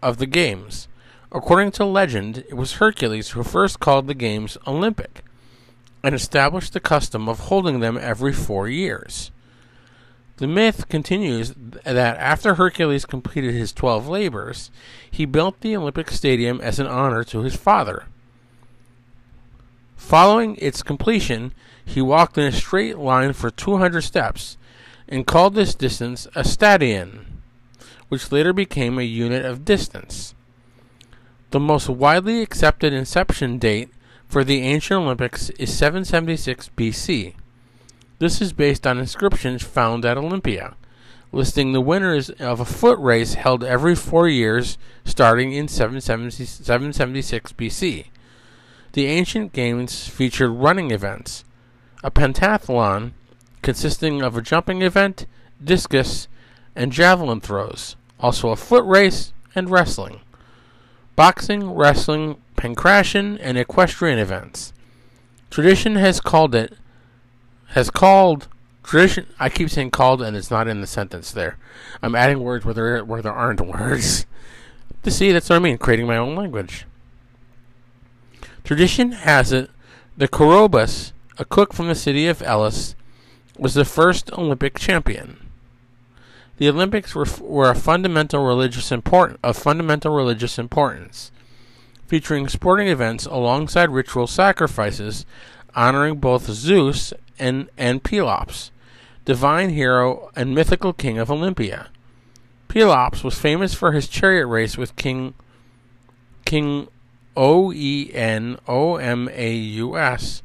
of 0.00 0.18
the 0.18 0.26
games. 0.26 0.86
According 1.32 1.72
to 1.72 1.84
legend, 1.84 2.44
it 2.48 2.54
was 2.54 2.74
Hercules 2.74 3.30
who 3.30 3.42
first 3.42 3.80
called 3.80 4.06
the 4.06 4.14
games 4.14 4.56
Olympic 4.68 5.24
and 6.04 6.14
established 6.14 6.72
the 6.72 6.78
custom 6.78 7.28
of 7.28 7.40
holding 7.40 7.80
them 7.80 7.98
every 8.00 8.32
four 8.32 8.68
years. 8.68 9.32
The 10.36 10.46
myth 10.46 10.88
continues 10.88 11.54
that 11.56 12.16
after 12.18 12.54
Hercules 12.54 13.04
completed 13.04 13.52
his 13.52 13.72
12 13.72 14.06
labors, 14.06 14.70
he 15.10 15.24
built 15.24 15.60
the 15.60 15.76
Olympic 15.76 16.10
Stadium 16.12 16.60
as 16.60 16.78
an 16.78 16.86
honor 16.86 17.24
to 17.24 17.40
his 17.40 17.56
father. 17.56 18.04
Following 19.96 20.56
its 20.60 20.84
completion, 20.84 21.52
he 21.84 22.00
walked 22.00 22.38
in 22.38 22.44
a 22.44 22.52
straight 22.52 22.96
line 22.96 23.32
for 23.32 23.50
200 23.50 24.02
steps 24.02 24.56
and 25.08 25.26
called 25.26 25.54
this 25.54 25.74
distance 25.74 26.28
a 26.36 26.44
stadion, 26.44 27.35
which 28.08 28.30
later 28.32 28.52
became 28.52 28.98
a 28.98 29.02
unit 29.02 29.44
of 29.44 29.64
distance. 29.64 30.34
The 31.50 31.60
most 31.60 31.88
widely 31.88 32.42
accepted 32.42 32.92
inception 32.92 33.58
date 33.58 33.90
for 34.28 34.44
the 34.44 34.60
ancient 34.62 35.00
Olympics 35.02 35.50
is 35.50 35.76
776 35.76 36.70
BC. 36.76 37.34
This 38.18 38.40
is 38.40 38.52
based 38.52 38.86
on 38.86 38.98
inscriptions 38.98 39.62
found 39.62 40.04
at 40.04 40.18
Olympia, 40.18 40.74
listing 41.32 41.72
the 41.72 41.80
winners 41.80 42.30
of 42.30 42.60
a 42.60 42.64
foot 42.64 42.98
race 42.98 43.34
held 43.34 43.62
every 43.62 43.94
four 43.94 44.28
years 44.28 44.78
starting 45.04 45.52
in 45.52 45.68
776 45.68 47.52
BC. 47.52 48.06
The 48.92 49.06
ancient 49.06 49.52
games 49.52 50.08
featured 50.08 50.50
running 50.50 50.90
events, 50.90 51.44
a 52.02 52.10
pentathlon 52.10 53.12
consisting 53.62 54.22
of 54.22 54.36
a 54.36 54.42
jumping 54.42 54.80
event, 54.82 55.26
discus, 55.62 56.28
and 56.74 56.92
javelin 56.92 57.40
throws, 57.40 57.95
also 58.20 58.50
a 58.50 58.56
foot 58.56 58.84
race 58.84 59.32
and 59.54 59.70
wrestling. 59.70 60.20
Boxing, 61.14 61.70
wrestling, 61.70 62.36
pankration, 62.56 63.38
and 63.40 63.56
equestrian 63.56 64.18
events. 64.18 64.72
Tradition 65.50 65.96
has 65.96 66.20
called 66.20 66.54
it 66.54 66.76
has 67.68 67.90
called 67.90 68.48
tradition. 68.82 69.26
I 69.38 69.48
keep 69.48 69.70
saying 69.70 69.90
called, 69.90 70.22
and 70.22 70.36
it's 70.36 70.50
not 70.50 70.68
in 70.68 70.80
the 70.80 70.86
sentence. 70.86 71.32
There, 71.32 71.58
I'm 72.02 72.14
adding 72.14 72.40
words 72.40 72.64
where 72.64 72.74
there 72.74 73.04
where 73.04 73.22
there 73.22 73.32
aren't 73.32 73.60
words. 73.66 74.26
to 75.02 75.10
see, 75.10 75.32
that's 75.32 75.48
what 75.48 75.56
I 75.56 75.60
mean. 75.60 75.78
Creating 75.78 76.06
my 76.06 76.16
own 76.16 76.34
language. 76.34 76.86
Tradition 78.64 79.12
has 79.12 79.52
it. 79.52 79.70
The 80.16 80.28
Coroebus, 80.28 81.12
a 81.38 81.44
cook 81.44 81.72
from 81.72 81.88
the 81.88 81.94
city 81.94 82.26
of 82.26 82.42
Elis, 82.42 82.96
was 83.58 83.74
the 83.74 83.84
first 83.84 84.32
Olympic 84.32 84.78
champion. 84.78 85.45
The 86.58 86.68
Olympics 86.68 87.14
were, 87.14 87.26
were 87.40 87.70
a 87.70 87.74
fundamental 87.74 88.44
religious 88.44 88.90
import, 88.90 89.38
of 89.42 89.56
fundamental 89.56 90.14
religious 90.14 90.58
importance, 90.58 91.30
featuring 92.06 92.48
sporting 92.48 92.88
events 92.88 93.26
alongside 93.26 93.90
ritual 93.90 94.26
sacrifices 94.26 95.26
honoring 95.74 96.16
both 96.16 96.50
Zeus 96.50 97.12
and, 97.38 97.68
and 97.76 98.02
Pelops, 98.02 98.70
divine 99.26 99.70
hero 99.70 100.30
and 100.34 100.54
mythical 100.54 100.94
king 100.94 101.18
of 101.18 101.30
Olympia. 101.30 101.88
Pelops 102.68 103.22
was 103.22 103.38
famous 103.38 103.74
for 103.74 103.92
his 103.92 104.08
chariot 104.08 104.46
race 104.46 104.76
with 104.76 104.96
King 104.96 105.34
King 106.44 106.88
O 107.36 107.72
E 107.72 108.10
N 108.14 108.58
O 108.66 108.96
M 108.96 109.28
A 109.32 109.54
U 109.54 109.96
S 109.96 110.42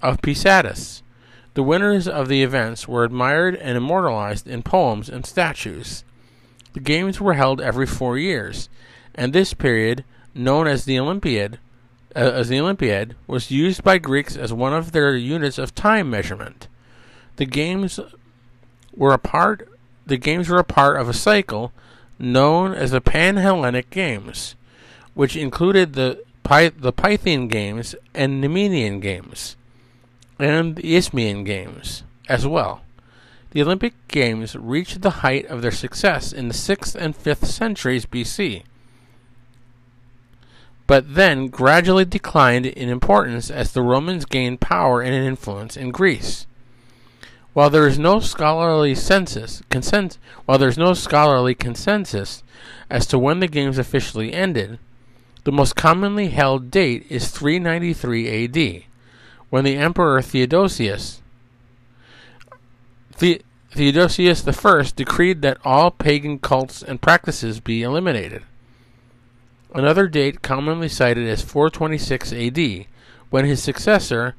of 0.00 0.22
Pisatis. 0.22 1.02
The 1.54 1.62
winners 1.62 2.08
of 2.08 2.28
the 2.28 2.42
events 2.42 2.88
were 2.88 3.04
admired 3.04 3.56
and 3.56 3.76
immortalized 3.76 4.46
in 4.48 4.62
poems 4.62 5.08
and 5.08 5.26
statues. 5.26 6.04
The 6.72 6.80
games 6.80 7.20
were 7.20 7.34
held 7.34 7.60
every 7.60 7.86
four 7.86 8.16
years, 8.16 8.68
and 9.14 9.32
this 9.32 9.52
period, 9.52 10.04
known 10.34 10.66
as 10.66 10.84
the 10.84 10.98
Olympiad, 10.98 11.58
uh, 12.16 12.20
as 12.20 12.48
the 12.48 12.58
Olympiad, 12.58 13.14
was 13.26 13.50
used 13.50 13.84
by 13.84 13.98
Greeks 13.98 14.36
as 14.36 14.52
one 14.52 14.72
of 14.72 14.92
their 14.92 15.14
units 15.14 15.58
of 15.58 15.74
time 15.74 16.08
measurement. 16.08 16.68
The 17.36 17.46
games 17.46 18.00
were 18.94 19.12
a 19.12 19.18
part. 19.18 19.68
The 20.06 20.16
games 20.16 20.48
were 20.48 20.58
a 20.58 20.64
part 20.64 20.98
of 20.98 21.08
a 21.08 21.14
cycle 21.14 21.72
known 22.18 22.72
as 22.72 22.92
the 22.92 23.00
Pan-Hellenic 23.00 23.90
Games, 23.90 24.54
which 25.14 25.36
included 25.36 25.92
the 25.92 26.24
Py- 26.44 26.70
the 26.70 26.92
Pythian 26.92 27.48
Games 27.48 27.94
and 28.14 28.42
Nemean 28.42 29.00
Games, 29.00 29.56
and 30.38 30.76
the 30.76 30.96
Isthmian 30.96 31.44
Games 31.44 32.02
as 32.28 32.46
well. 32.46 32.82
The 33.50 33.62
Olympic 33.62 33.94
Games 34.08 34.56
reached 34.56 35.02
the 35.02 35.20
height 35.20 35.46
of 35.46 35.62
their 35.62 35.70
success 35.70 36.32
in 36.32 36.48
the 36.48 36.54
6th 36.54 36.94
and 36.94 37.16
5th 37.16 37.46
centuries 37.46 38.06
BC 38.06 38.62
but 40.92 41.14
then 41.14 41.46
gradually 41.46 42.04
declined 42.04 42.66
in 42.66 42.90
importance 42.90 43.50
as 43.50 43.72
the 43.72 43.80
Romans 43.80 44.26
gained 44.26 44.60
power 44.60 45.00
and 45.00 45.14
influence 45.14 45.74
in 45.74 45.90
Greece. 45.90 46.46
While 47.54 47.70
there 47.70 47.86
is 47.86 47.98
no 47.98 48.20
scholarly 48.20 48.94
census, 48.94 49.62
consent, 49.70 50.18
while 50.44 50.58
there 50.58 50.68
is 50.68 50.76
no 50.76 50.94
scholarly 50.94 51.54
consensus 51.54 52.42
as 52.90 53.06
to 53.06 53.18
when 53.18 53.40
the 53.40 53.48
games 53.48 53.78
officially 53.78 54.32
ended, 54.32 54.78
The 55.44 55.52
most 55.52 55.74
commonly 55.74 56.28
held 56.28 56.70
date 56.70 57.06
is 57.08 57.28
393 57.30 58.44
AD, 58.44 58.84
when 59.52 59.64
the 59.64 59.76
Emperor 59.76 60.22
Theodosius 60.22 61.20
the- 63.18 63.42
Theodosius 63.70 64.48
I 64.48 64.82
decreed 64.96 65.42
that 65.42 65.58
all 65.62 65.90
pagan 65.90 66.38
cults 66.38 66.82
and 66.82 67.02
practices 67.02 67.60
be 67.60 67.82
eliminated. 67.82 68.44
Another 69.74 70.08
date 70.08 70.40
commonly 70.40 70.88
cited 70.88 71.28
is 71.28 71.42
426 71.42 72.32
AD, 72.32 72.86
when 73.28 73.44
his 73.44 73.62
successor, 73.62 74.36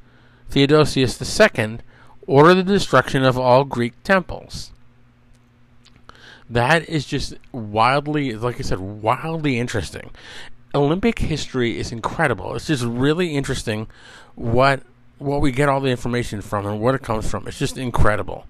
Theodosius 0.50 1.22
II, 1.22 1.78
ordered 2.26 2.56
the 2.56 2.64
destruction 2.64 3.24
of 3.24 3.38
all 3.38 3.66
Greek 3.66 3.94
temples. 4.02 4.72
That 6.50 6.90
is 6.90 7.06
just 7.06 7.36
wildly, 7.52 8.34
like 8.34 8.58
I 8.58 8.64
said, 8.64 8.80
wildly 8.80 9.60
interesting. 9.60 10.10
Olympic 10.74 11.20
history 11.20 11.78
is 11.78 11.92
incredible. 11.92 12.56
It's 12.56 12.66
just 12.66 12.84
really 12.84 13.36
interesting 13.36 13.86
what 14.34 14.82
what 15.20 15.42
we 15.42 15.52
get 15.52 15.70
all 15.70 15.80
the 15.80 15.90
information 15.90 16.42
from 16.42 16.66
and 16.66 16.80
where 16.80 16.96
it 16.96 17.02
comes 17.02 17.30
from. 17.30 17.48
It's 17.48 17.60
just 17.60 17.78
incredible. 17.78 18.46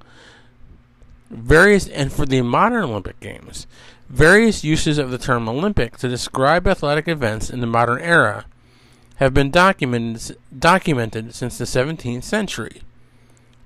Various 1.29 1.87
and 1.87 2.11
for 2.11 2.25
the 2.25 2.41
modern 2.41 2.83
Olympic 2.83 3.19
Games, 3.19 3.67
various 4.09 4.63
uses 4.63 4.97
of 4.97 5.11
the 5.11 5.17
term 5.17 5.49
Olympic 5.49 5.97
to 5.97 6.07
describe 6.07 6.67
athletic 6.67 7.07
events 7.07 7.49
in 7.49 7.59
the 7.59 7.67
modern 7.67 7.99
era 7.99 8.45
have 9.15 9.33
been 9.33 9.51
documented 9.51 10.37
documented 10.57 11.33
since 11.33 11.57
the 11.57 11.65
17th 11.65 12.23
century. 12.23 12.81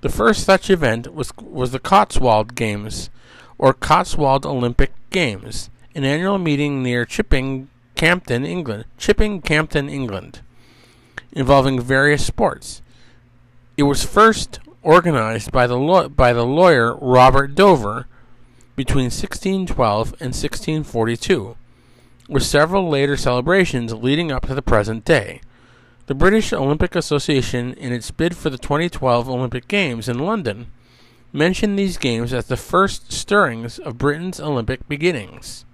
The 0.01 0.09
first 0.09 0.43
such 0.43 0.69
event 0.69 1.13
was 1.13 1.31
was 1.41 1.71
the 1.71 1.79
Cotswold 1.79 2.55
Games 2.55 3.09
or 3.57 3.73
Cotswold 3.73 4.45
Olympic 4.45 4.93
Games, 5.09 5.69
an 5.95 6.03
annual 6.03 6.37
meeting 6.37 6.83
near 6.83 7.05
Chipping, 7.05 7.69
Campden, 7.95 8.45
England, 8.45 8.85
Chipping, 8.97 9.41
Campden, 9.41 9.89
England, 9.89 10.41
involving 11.31 11.81
various 11.81 12.25
sports. 12.25 12.81
It 13.77 13.83
was 13.83 14.03
first 14.03 14.59
organized 14.81 15.51
by 15.51 15.67
the 15.67 16.09
by 16.09 16.33
the 16.33 16.47
lawyer 16.47 16.95
Robert 16.95 17.53
Dover 17.53 18.07
between 18.75 19.05
1612 19.05 20.13
and 20.13 20.33
1642, 20.33 21.55
with 22.27 22.41
several 22.41 22.89
later 22.89 23.15
celebrations 23.15 23.93
leading 23.93 24.31
up 24.31 24.47
to 24.47 24.55
the 24.55 24.63
present 24.63 25.05
day. 25.05 25.41
The 26.07 26.15
British 26.15 26.51
Olympic 26.51 26.95
Association, 26.95 27.73
in 27.73 27.93
its 27.93 28.09
bid 28.09 28.35
for 28.35 28.49
the 28.49 28.57
2012 28.57 29.29
Olympic 29.29 29.67
Games 29.67 30.09
in 30.09 30.17
London, 30.17 30.71
mentioned 31.31 31.77
these 31.77 31.99
games 31.99 32.33
as 32.33 32.47
the 32.47 32.57
first 32.57 33.11
stirrings 33.11 33.77
of 33.77 33.99
Britain's 33.99 34.39
Olympic 34.39 34.87
beginnings. 34.87 35.65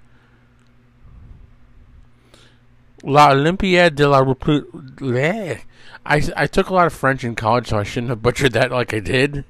La 3.04 3.32
Olympiade 3.32 3.96
de 3.96 4.08
la 4.08 4.24
République. 4.24 5.66
I, 6.06 6.22
I 6.36 6.48
took 6.48 6.70
a 6.70 6.74
lot 6.74 6.88
of 6.88 6.94
French 6.94 7.24
in 7.24 7.36
college, 7.36 7.68
so 7.68 7.78
I 7.78 7.84
shouldn't 7.84 8.10
have 8.10 8.22
butchered 8.22 8.54
that 8.54 8.72
like 8.72 8.94
I 8.94 9.00
did. 9.00 9.44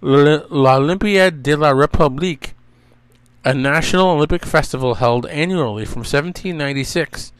La 0.00 0.76
Olympiade 0.76 1.42
de 1.42 1.56
la 1.56 1.72
République, 1.72 2.52
a 3.44 3.52
national 3.52 4.10
Olympic 4.10 4.44
festival 4.44 4.94
held 4.94 5.26
annually 5.26 5.84
from 5.84 6.00
1796 6.00 7.32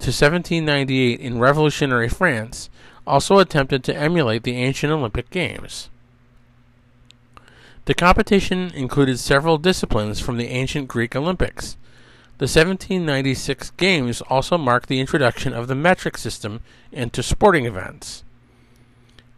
to 0.00 0.08
1798 0.08 1.20
in 1.20 1.38
revolutionary 1.38 2.08
France, 2.08 2.68
also 3.06 3.38
attempted 3.38 3.82
to 3.84 3.96
emulate 3.96 4.42
the 4.42 4.56
ancient 4.56 4.92
Olympic 4.92 5.30
Games. 5.30 5.88
The 7.86 7.94
competition 7.94 8.70
included 8.74 9.18
several 9.18 9.56
disciplines 9.56 10.20
from 10.20 10.36
the 10.36 10.48
ancient 10.48 10.88
Greek 10.88 11.16
Olympics. 11.16 11.76
The 12.40 12.44
1796 12.44 13.72
Games 13.72 14.22
also 14.22 14.56
marked 14.56 14.88
the 14.88 14.98
introduction 14.98 15.52
of 15.52 15.68
the 15.68 15.74
metric 15.74 16.16
system 16.16 16.62
into 16.90 17.22
sporting 17.22 17.66
events. 17.66 18.24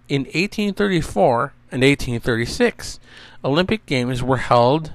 In 0.09 0.21
1834 0.23 1.53
and 1.73 1.83
1836, 1.83 3.01
Olympic 3.45 3.87
Games 3.87 4.23
were 4.23 4.37
held 4.37 4.93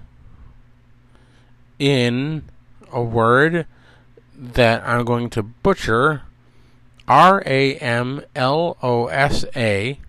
in 1.79 2.43
a 2.93 3.03
word 3.03 3.67
that 4.33 4.87
I'm 4.87 5.03
going 5.03 5.29
to 5.31 5.43
butcher 5.43 6.21
R 7.09 7.43
A 7.45 7.75
M 7.75 8.21
L 8.33 8.77
O 8.81 9.07
S 9.07 9.43
A 9.53 9.99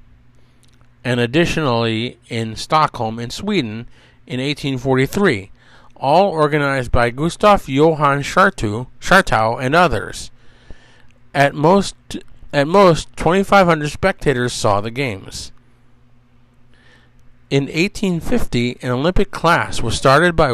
and 1.03 1.19
additionally 1.19 2.21
in 2.29 2.55
Stockholm 2.55 3.19
in 3.19 3.31
Sweden 3.31 3.89
in 4.25 4.39
1843, 4.39 5.51
all 5.99 6.31
organized 6.31 6.93
by 6.93 7.11
Gustav 7.11 7.69
Johann 7.69 8.21
Schartau 8.21 9.63
and 9.63 9.75
others. 9.75 10.31
At 11.35 11.55
most, 11.55 11.97
at 12.53 12.67
most, 12.67 13.15
2,500 13.17 13.91
spectators 13.91 14.53
saw 14.53 14.81
the 14.81 14.91
games. 14.91 15.53
In 17.51 17.65
1850, 17.65 18.79
an 18.83 18.91
Olympic 18.91 19.31
class 19.31 19.83
was 19.83 19.97
started 19.97 20.37
by 20.37 20.53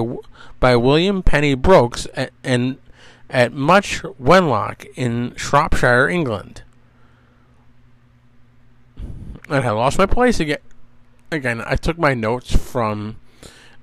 by 0.61 0.77
William 0.77 1.23
Penny 1.23 1.55
Brooks 1.55 2.07
at, 2.15 2.33
and 2.43 2.79
at 3.29 3.53
Much 3.53 4.03
Wenlock 4.03 4.87
in 4.95 5.35
Shropshire, 5.37 6.09
England 6.09 6.63
and 9.49 9.65
I 9.65 9.71
lost 9.71 9.99
my 9.99 10.07
place 10.07 10.41
again. 10.41 10.59
Again, 11.31 11.63
I 11.67 11.77
took 11.77 11.99
my 11.99 12.15
notes 12.15 12.55
from 12.55 13.17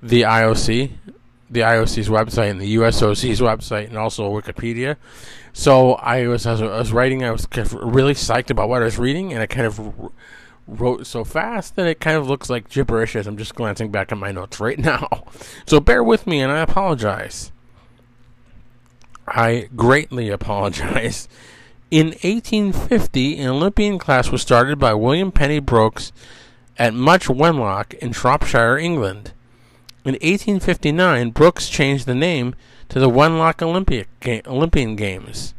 the 0.02 0.22
IOC, 0.22 0.92
the 1.52 1.60
IOC's 1.60 2.08
website, 2.08 2.50
and 2.50 2.60
the 2.60 2.76
USOC's 2.76 3.40
website, 3.40 3.88
and 3.88 3.96
also 3.96 4.30
Wikipedia. 4.30 4.96
So 5.52 5.94
I 5.94 6.26
was, 6.26 6.46
as 6.46 6.62
I 6.62 6.66
was 6.66 6.92
writing, 6.92 7.22
I 7.22 7.30
was 7.30 7.46
kind 7.46 7.66
of 7.66 7.74
really 7.74 8.14
psyched 8.14 8.50
about 8.50 8.68
what 8.68 8.82
I 8.82 8.86
was 8.86 8.98
reading, 8.98 9.32
and 9.32 9.42
I 9.42 9.46
kind 9.46 9.66
of 9.66 10.10
wrote 10.66 11.06
so 11.06 11.24
fast 11.24 11.76
that 11.76 11.86
it 11.86 12.00
kind 12.00 12.16
of 12.16 12.28
looks 12.28 12.48
like 12.48 12.70
gibberish 12.70 13.16
as 13.16 13.26
I'm 13.26 13.36
just 13.36 13.54
glancing 13.54 13.90
back 13.90 14.12
at 14.12 14.18
my 14.18 14.32
notes 14.32 14.60
right 14.60 14.78
now. 14.80 15.24
So 15.66 15.78
bear 15.80 16.02
with 16.02 16.26
me, 16.26 16.40
and 16.40 16.50
I 16.50 16.60
apologize. 16.60 17.52
I 19.28 19.68
greatly 19.76 20.30
apologize. 20.30 21.28
In 21.90 22.06
1850, 22.06 23.38
an 23.38 23.48
Olympian 23.50 23.98
class 23.98 24.30
was 24.30 24.40
started 24.40 24.78
by 24.78 24.94
William 24.94 25.30
Penny 25.30 25.58
Brooks 25.58 26.12
at 26.78 26.94
Much 26.94 27.26
Wenlock 27.26 27.94
in 27.94 28.12
Shropshire, 28.12 28.78
England. 28.78 29.32
In 30.04 30.14
1859, 30.14 31.30
Brooks 31.30 31.68
changed 31.68 32.06
the 32.06 32.14
name 32.14 32.56
to 32.88 32.98
the 32.98 33.08
Wenlock 33.08 33.62
Olympic 33.62 34.08
Ga- 34.18 34.42
Olympian 34.46 34.96
Games. 34.96 35.54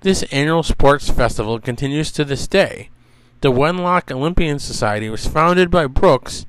This 0.00 0.24
annual 0.24 0.64
sports 0.64 1.08
festival 1.08 1.60
continues 1.60 2.10
to 2.12 2.24
this 2.24 2.48
day. 2.48 2.90
The 3.40 3.52
Wenlock 3.52 4.10
Olympian 4.10 4.58
Society 4.58 5.08
was 5.08 5.28
founded 5.28 5.70
by 5.70 5.86
Brooks 5.86 6.44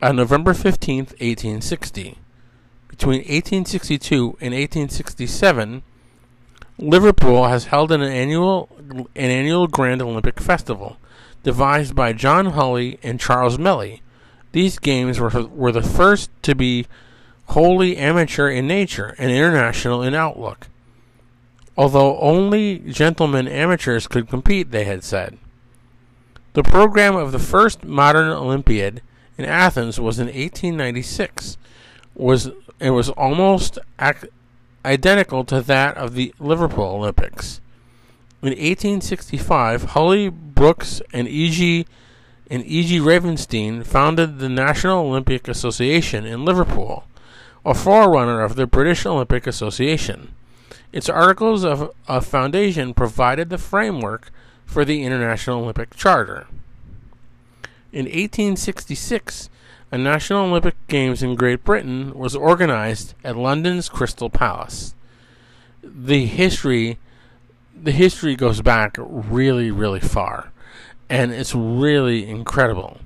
on 0.00 0.14
November 0.14 0.54
15, 0.54 0.98
1860. 0.98 2.18
Between 2.86 3.18
1862 3.18 4.14
and 4.40 4.54
1867, 4.54 5.82
Liverpool 6.78 7.48
has 7.48 7.66
held 7.66 7.90
an 7.90 8.02
annual 8.02 8.68
an 9.16 9.30
annual 9.30 9.66
Grand 9.66 10.00
Olympic 10.00 10.38
Festival, 10.40 10.96
devised 11.42 11.96
by 11.96 12.12
John 12.12 12.46
Hulley 12.46 13.00
and 13.02 13.18
Charles 13.18 13.58
Melly. 13.58 14.02
These 14.52 14.78
games 14.78 15.18
were 15.18 15.30
were 15.30 15.72
the 15.72 15.82
first 15.82 16.30
to 16.42 16.54
be 16.54 16.86
wholly 17.46 17.96
amateur 17.96 18.48
in 18.48 18.66
nature 18.66 19.14
and 19.18 19.30
international 19.30 20.02
in 20.02 20.14
outlook. 20.14 20.68
Although 21.76 22.18
only 22.18 22.78
gentlemen 22.78 23.48
amateurs 23.48 24.06
could 24.06 24.28
compete, 24.28 24.70
they 24.70 24.84
had 24.84 25.02
said. 25.02 25.38
The 26.52 26.62
program 26.62 27.16
of 27.16 27.32
the 27.32 27.38
first 27.38 27.84
modern 27.84 28.28
Olympiad 28.28 29.00
in 29.38 29.46
Athens 29.46 29.98
was 29.98 30.18
in 30.18 30.26
1896. 30.26 31.56
Was 32.14 32.50
it 32.78 32.90
was 32.90 33.08
almost 33.10 33.78
ac- 33.98 34.28
identical 34.84 35.44
to 35.44 35.62
that 35.62 35.96
of 35.96 36.14
the 36.14 36.34
Liverpool 36.38 36.96
Olympics. 36.96 37.60
In 38.42 38.48
1865, 38.48 39.84
Hulley, 39.84 40.28
Brooks, 40.28 41.00
and 41.12 41.28
E.G. 41.28 41.86
and 42.52 42.66
E.G. 42.66 42.98
Ravenstein 42.98 43.82
founded 43.82 44.38
the 44.38 44.48
National 44.50 45.06
Olympic 45.06 45.48
Association 45.48 46.26
in 46.26 46.44
Liverpool, 46.44 47.04
a 47.64 47.72
forerunner 47.72 48.42
of 48.42 48.56
the 48.56 48.66
British 48.66 49.06
Olympic 49.06 49.46
Association. 49.46 50.34
Its 50.92 51.08
articles 51.08 51.64
of, 51.64 51.90
of 52.06 52.26
foundation 52.26 52.92
provided 52.92 53.48
the 53.48 53.56
framework 53.56 54.30
for 54.66 54.84
the 54.84 55.02
International 55.02 55.62
Olympic 55.62 55.96
Charter. 55.96 56.46
In 57.90 58.04
1866, 58.04 59.48
a 59.90 59.96
National 59.96 60.44
Olympic 60.44 60.74
Games 60.88 61.22
in 61.22 61.36
Great 61.36 61.64
Britain 61.64 62.12
was 62.12 62.36
organized 62.36 63.14
at 63.24 63.34
London's 63.34 63.88
Crystal 63.88 64.28
Palace. 64.28 64.94
The 65.82 66.26
history 66.26 66.98
the 67.74 67.92
history 67.92 68.36
goes 68.36 68.60
back 68.60 68.96
really 68.98 69.70
really 69.70 69.98
far 69.98 70.51
and 71.12 71.30
it's 71.30 71.54
really 71.54 72.26
incredible. 72.26 72.98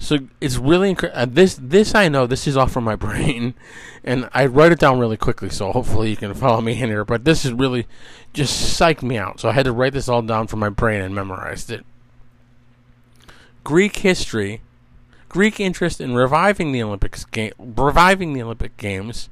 So 0.00 0.18
it's 0.40 0.56
really 0.56 0.92
incre- 0.92 1.12
uh, 1.14 1.26
this 1.26 1.56
this 1.62 1.94
I 1.94 2.08
know 2.08 2.26
this 2.26 2.48
is 2.48 2.56
off 2.56 2.72
from 2.72 2.82
my 2.82 2.96
brain, 3.06 3.54
and 4.02 4.28
I 4.34 4.46
write 4.46 4.72
it 4.72 4.80
down 4.80 4.98
really 4.98 5.16
quickly. 5.16 5.48
So 5.50 5.70
hopefully 5.70 6.10
you 6.10 6.16
can 6.16 6.34
follow 6.34 6.60
me 6.60 6.72
in 6.72 6.88
here. 6.88 7.04
But 7.04 7.24
this 7.24 7.44
is 7.44 7.52
really 7.52 7.86
just 8.32 8.78
psyched 8.78 9.02
me 9.04 9.16
out. 9.16 9.38
So 9.38 9.48
I 9.48 9.52
had 9.52 9.64
to 9.66 9.72
write 9.72 9.92
this 9.92 10.08
all 10.08 10.22
down 10.22 10.48
from 10.48 10.58
my 10.58 10.70
brain 10.70 11.00
and 11.00 11.14
memorized 11.14 11.70
it. 11.70 11.86
Greek 13.62 13.98
history, 13.98 14.60
Greek 15.28 15.60
interest 15.60 16.00
in 16.00 16.16
reviving 16.16 16.72
the 16.72 16.82
Olympics 16.82 17.24
game, 17.24 17.52
reviving 17.58 18.32
the 18.32 18.42
Olympic 18.42 18.76
Games, 18.76 19.28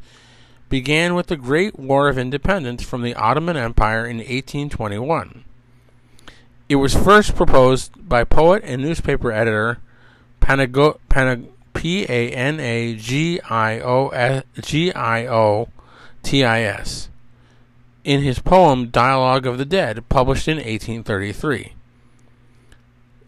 began 0.68 1.16
with 1.16 1.27
the 1.27 1.37
Great 1.37 1.81
War 1.81 2.09
of 2.09 2.16
Independence 2.16 2.85
from 2.85 3.03
the 3.03 3.14
Ottoman 3.14 3.57
Empire 3.57 4.07
in 4.07 4.18
1821. 4.18 5.44
It 6.68 6.77
was 6.77 6.94
first 6.94 7.37
proposed 7.37 8.09
by 8.09 8.24
poet 8.24 8.62
and 8.64 8.81
newspaper 8.83 9.31
editor 9.31 9.79
Panago, 10.40 10.98
Panag, 11.11 11.48
P 11.74 12.05
A 12.05 12.31
N 12.31 12.59
A 12.61 12.94
G 12.96 13.40
I 13.42 13.81
O 13.81 14.42
G 14.61 14.92
I 14.92 15.27
O 15.27 15.68
T 16.22 16.44
I 16.44 16.62
S 16.62 17.09
in 18.05 18.22
his 18.22 18.38
poem 18.38 18.88
Dialogue 18.88 19.46
of 19.46 19.59
the 19.59 19.64
Dead, 19.64 20.09
published 20.09 20.46
in 20.46 20.57
1833. 20.57 21.72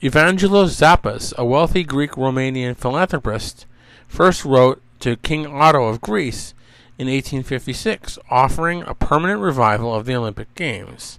Evangelos 0.03 0.77
Zappas, 0.79 1.35
a 1.37 1.45
wealthy 1.45 1.83
Greek 1.83 2.13
Romanian 2.13 2.77
philanthropist, 2.77 3.65
first 4.07 4.45
wrote 4.45 4.83
to 5.01 5.17
King 5.17 5.47
Otto 5.47 5.85
of 5.85 6.03
Greece 6.03 6.53
in 6.99 7.07
1856, 7.07 8.19
offering 8.31 8.83
a 8.83 8.95
permanent 8.95 9.41
revival 9.41 9.95
of 9.95 10.05
the 10.05 10.15
Olympic 10.15 10.55
Games. 10.55 11.19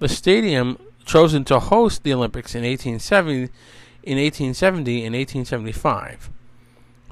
The 0.00 0.08
stadium 0.08 0.78
chosen 1.04 1.44
to 1.44 1.60
host 1.60 2.02
the 2.02 2.12
Olympics 2.12 2.54
in 2.54 2.62
1870 2.62 3.50
in 4.02 4.16
1870 4.16 5.04
and 5.04 5.14
1875. 5.14 6.30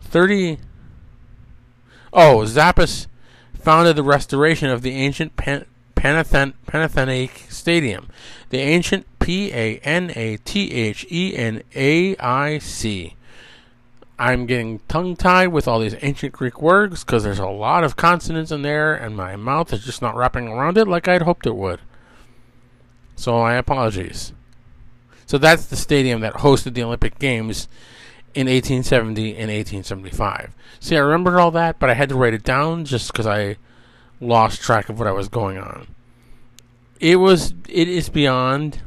30 0.00 0.58
Oh, 2.12 2.38
Zappas 2.46 3.06
founded 3.52 3.96
the 3.96 4.02
restoration 4.02 4.70
of 4.70 4.80
the 4.80 4.92
ancient 4.92 5.36
Pan- 5.36 5.66
Panathen- 5.94 6.54
Panathenic 6.66 7.44
Stadium. 7.50 8.08
The 8.48 8.58
ancient 8.60 9.06
P 9.18 9.52
A 9.52 9.76
N 9.80 10.10
A 10.16 10.38
T 10.38 10.72
H 10.72 11.04
E 11.10 11.36
N 11.36 11.62
A 11.74 12.16
I 12.16 12.58
C. 12.58 13.16
I'm 14.18 14.46
getting 14.46 14.80
tongue 14.88 15.14
tied 15.14 15.48
with 15.48 15.68
all 15.68 15.80
these 15.80 15.94
ancient 16.00 16.32
Greek 16.32 16.62
words 16.62 17.04
because 17.04 17.22
there's 17.22 17.38
a 17.38 17.46
lot 17.46 17.84
of 17.84 17.96
consonants 17.96 18.50
in 18.50 18.62
there, 18.62 18.94
and 18.94 19.14
my 19.14 19.36
mouth 19.36 19.72
is 19.74 19.84
just 19.84 20.00
not 20.00 20.16
wrapping 20.16 20.48
around 20.48 20.78
it 20.78 20.88
like 20.88 21.06
I'd 21.06 21.22
hoped 21.22 21.46
it 21.46 21.54
would. 21.54 21.80
So 23.18 23.38
I 23.38 23.54
apologize. 23.54 24.32
So 25.26 25.38
that's 25.38 25.66
the 25.66 25.74
stadium 25.74 26.20
that 26.20 26.34
hosted 26.34 26.74
the 26.74 26.84
Olympic 26.84 27.18
Games 27.18 27.66
in 28.32 28.46
1870 28.46 29.30
and 29.30 29.50
1875. 29.50 30.54
See, 30.78 30.96
I 30.96 31.00
remembered 31.00 31.36
all 31.36 31.50
that, 31.50 31.80
but 31.80 31.90
I 31.90 31.94
had 31.94 32.08
to 32.10 32.14
write 32.14 32.32
it 32.32 32.44
down 32.44 32.84
just 32.84 33.12
because 33.12 33.26
I 33.26 33.56
lost 34.20 34.62
track 34.62 34.88
of 34.88 35.00
what 35.00 35.08
I 35.08 35.10
was 35.10 35.28
going 35.28 35.58
on. 35.58 35.88
It 37.00 37.16
was, 37.16 37.54
it 37.68 37.88
is 37.88 38.08
beyond, 38.08 38.82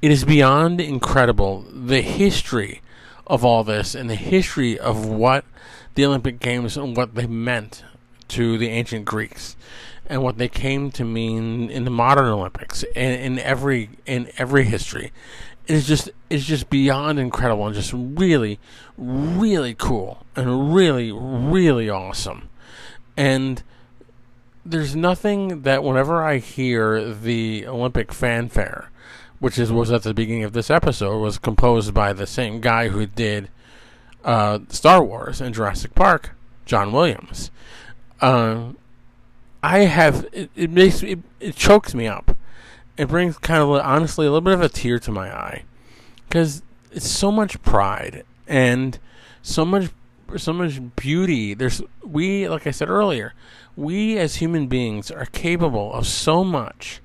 it 0.00 0.10
is 0.10 0.24
beyond 0.24 0.80
incredible 0.80 1.66
the 1.70 2.00
history 2.00 2.80
of 3.26 3.44
all 3.44 3.62
this 3.62 3.94
and 3.94 4.08
the 4.08 4.14
history 4.14 4.78
of 4.78 5.04
what 5.04 5.44
the 5.96 6.06
Olympic 6.06 6.40
Games 6.40 6.78
and 6.78 6.96
what 6.96 7.14
they 7.14 7.26
meant 7.26 7.84
to 8.28 8.56
the 8.56 8.70
ancient 8.70 9.04
Greeks 9.04 9.54
and 10.06 10.22
what 10.22 10.38
they 10.38 10.48
came 10.48 10.90
to 10.92 11.04
mean 11.04 11.70
in 11.70 11.84
the 11.84 11.90
modern 11.90 12.26
Olympics 12.26 12.84
and 12.94 13.20
in 13.20 13.38
every 13.38 13.90
in 14.06 14.30
every 14.38 14.64
history. 14.64 15.12
Is 15.66 15.86
just 15.86 16.10
it's 16.28 16.44
just 16.44 16.68
beyond 16.68 17.18
incredible 17.18 17.66
and 17.66 17.74
just 17.74 17.92
really, 17.94 18.58
really 18.98 19.74
cool 19.74 20.26
and 20.36 20.74
really, 20.74 21.10
really 21.10 21.88
awesome. 21.88 22.50
And 23.16 23.62
there's 24.64 24.94
nothing 24.94 25.62
that 25.62 25.82
whenever 25.82 26.22
I 26.22 26.38
hear 26.38 27.12
the 27.12 27.66
Olympic 27.66 28.12
fanfare, 28.12 28.90
which 29.38 29.58
is 29.58 29.72
was 29.72 29.90
at 29.90 30.02
the 30.02 30.12
beginning 30.12 30.44
of 30.44 30.52
this 30.52 30.70
episode, 30.70 31.18
was 31.18 31.38
composed 31.38 31.94
by 31.94 32.12
the 32.12 32.26
same 32.26 32.60
guy 32.60 32.88
who 32.88 33.06
did 33.06 33.48
uh, 34.24 34.60
Star 34.68 35.02
Wars 35.02 35.40
and 35.40 35.54
Jurassic 35.54 35.94
Park, 35.94 36.32
John 36.66 36.92
Williams. 36.92 37.50
Uh, 38.20 38.72
I 39.64 39.86
have 39.86 40.28
it, 40.30 40.50
it 40.54 40.70
makes 40.70 41.02
it, 41.02 41.20
it 41.40 41.56
chokes 41.56 41.94
me 41.94 42.06
up. 42.06 42.36
It 42.98 43.08
brings 43.08 43.38
kind 43.38 43.62
of 43.62 43.70
honestly 43.70 44.26
a 44.26 44.28
little 44.30 44.42
bit 44.42 44.52
of 44.52 44.60
a 44.60 44.68
tear 44.68 44.98
to 44.98 45.10
my 45.10 45.34
eye 45.34 45.64
because 46.28 46.62
it's 46.92 47.08
so 47.08 47.32
much 47.32 47.60
pride 47.62 48.24
and 48.46 48.98
so 49.40 49.64
much 49.64 49.88
so 50.36 50.52
much 50.52 50.82
beauty. 50.96 51.54
There's 51.54 51.80
we 52.04 52.46
like 52.46 52.66
I 52.66 52.72
said 52.72 52.90
earlier, 52.90 53.32
we 53.74 54.18
as 54.18 54.36
human 54.36 54.66
beings 54.66 55.10
are 55.10 55.24
capable 55.24 55.94
of 55.94 56.06
so 56.06 56.44
much, 56.44 57.00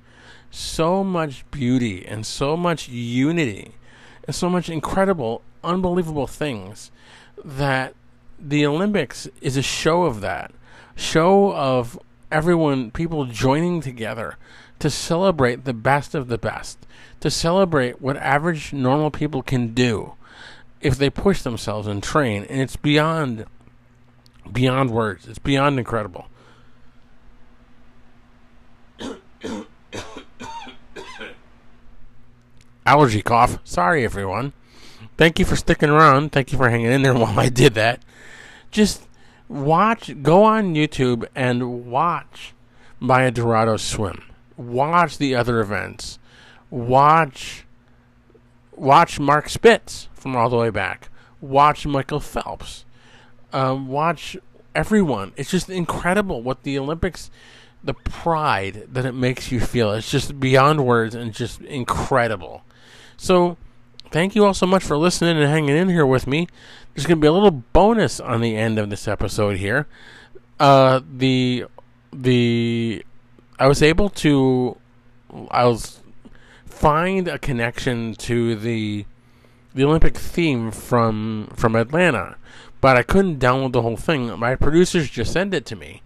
so 0.50 1.02
much 1.02 1.50
beauty 1.50 2.04
and 2.04 2.26
so 2.26 2.58
much 2.58 2.90
unity 2.90 3.72
and 4.24 4.36
so 4.36 4.50
much 4.50 4.68
incredible, 4.68 5.40
unbelievable 5.64 6.26
things 6.26 6.90
that 7.42 7.94
the 8.38 8.66
Olympics 8.66 9.28
is 9.40 9.56
a 9.56 9.62
show 9.62 10.02
of 10.02 10.20
that. 10.20 10.52
Show 10.94 11.54
of 11.54 11.98
everyone, 12.30 12.90
people 12.90 13.24
joining 13.26 13.80
together 13.80 14.36
to 14.78 14.90
celebrate 14.90 15.64
the 15.64 15.74
best 15.74 16.14
of 16.14 16.28
the 16.28 16.38
best, 16.38 16.86
to 17.20 17.30
celebrate 17.30 18.00
what 18.00 18.16
average 18.16 18.72
normal 18.72 19.10
people 19.10 19.42
can 19.42 19.74
do 19.74 20.14
if 20.80 20.96
they 20.96 21.10
push 21.10 21.42
themselves 21.42 21.86
and 21.86 22.02
train. 22.02 22.44
And 22.44 22.60
it's 22.60 22.76
beyond, 22.76 23.44
beyond 24.50 24.90
words. 24.90 25.28
It's 25.28 25.38
beyond 25.38 25.78
incredible. 25.78 26.26
Allergy 32.86 33.22
cough. 33.22 33.58
Sorry, 33.64 34.04
everyone. 34.04 34.54
Thank 35.16 35.38
you 35.38 35.44
for 35.44 35.56
sticking 35.56 35.90
around. 35.90 36.32
Thank 36.32 36.50
you 36.52 36.58
for 36.58 36.70
hanging 36.70 36.90
in 36.90 37.02
there 37.02 37.12
while 37.18 37.38
I 37.38 37.50
did 37.50 37.74
that. 37.74 38.02
Just 38.70 39.02
watch, 39.50 40.22
go 40.22 40.44
on 40.44 40.74
YouTube 40.74 41.26
and 41.34 41.86
watch 41.90 42.54
Maya 43.00 43.32
DiRado 43.32 43.78
swim. 43.78 44.22
Watch 44.56 45.18
the 45.18 45.34
other 45.34 45.60
events. 45.60 46.18
Watch, 46.70 47.64
watch 48.76 49.18
Mark 49.18 49.48
Spitz 49.48 50.08
from 50.14 50.36
all 50.36 50.48
the 50.48 50.56
way 50.56 50.70
back. 50.70 51.08
Watch 51.40 51.86
Michael 51.86 52.20
Phelps. 52.20 52.84
Um, 53.52 53.88
watch 53.88 54.36
everyone. 54.74 55.32
It's 55.36 55.50
just 55.50 55.68
incredible 55.68 56.42
what 56.42 56.62
the 56.62 56.78
Olympics, 56.78 57.30
the 57.82 57.94
pride 57.94 58.86
that 58.92 59.04
it 59.04 59.14
makes 59.14 59.50
you 59.50 59.58
feel. 59.58 59.90
It's 59.92 60.10
just 60.10 60.38
beyond 60.38 60.86
words 60.86 61.14
and 61.14 61.32
just 61.32 61.60
incredible. 61.62 62.62
So, 63.16 63.56
thank 64.10 64.34
you 64.34 64.44
all 64.44 64.54
so 64.54 64.66
much 64.66 64.82
for 64.82 64.96
listening 64.96 65.36
and 65.36 65.46
hanging 65.46 65.76
in 65.76 65.88
here 65.88 66.06
with 66.06 66.26
me. 66.26 66.48
There's 66.94 67.06
going 67.06 67.18
to 67.18 67.20
be 67.20 67.26
a 67.26 67.32
little 67.32 67.50
bonus 67.50 68.20
on 68.20 68.40
the 68.40 68.56
end 68.56 68.78
of 68.78 68.90
this 68.90 69.06
episode 69.06 69.56
here. 69.56 69.86
Uh, 70.58 71.00
the 71.10 71.66
the 72.12 73.04
I 73.58 73.66
was 73.66 73.82
able 73.82 74.08
to 74.10 74.76
I 75.50 75.64
was 75.64 76.00
find 76.66 77.28
a 77.28 77.38
connection 77.38 78.14
to 78.16 78.56
the 78.56 79.04
the 79.74 79.84
Olympic 79.84 80.16
theme 80.16 80.70
from 80.70 81.48
from 81.54 81.76
Atlanta, 81.76 82.36
but 82.80 82.96
I 82.96 83.02
couldn't 83.02 83.38
download 83.38 83.72
the 83.72 83.82
whole 83.82 83.96
thing. 83.96 84.36
My 84.38 84.56
producers 84.56 85.08
just 85.08 85.32
sent 85.32 85.54
it 85.54 85.64
to 85.66 85.76
me, 85.76 86.02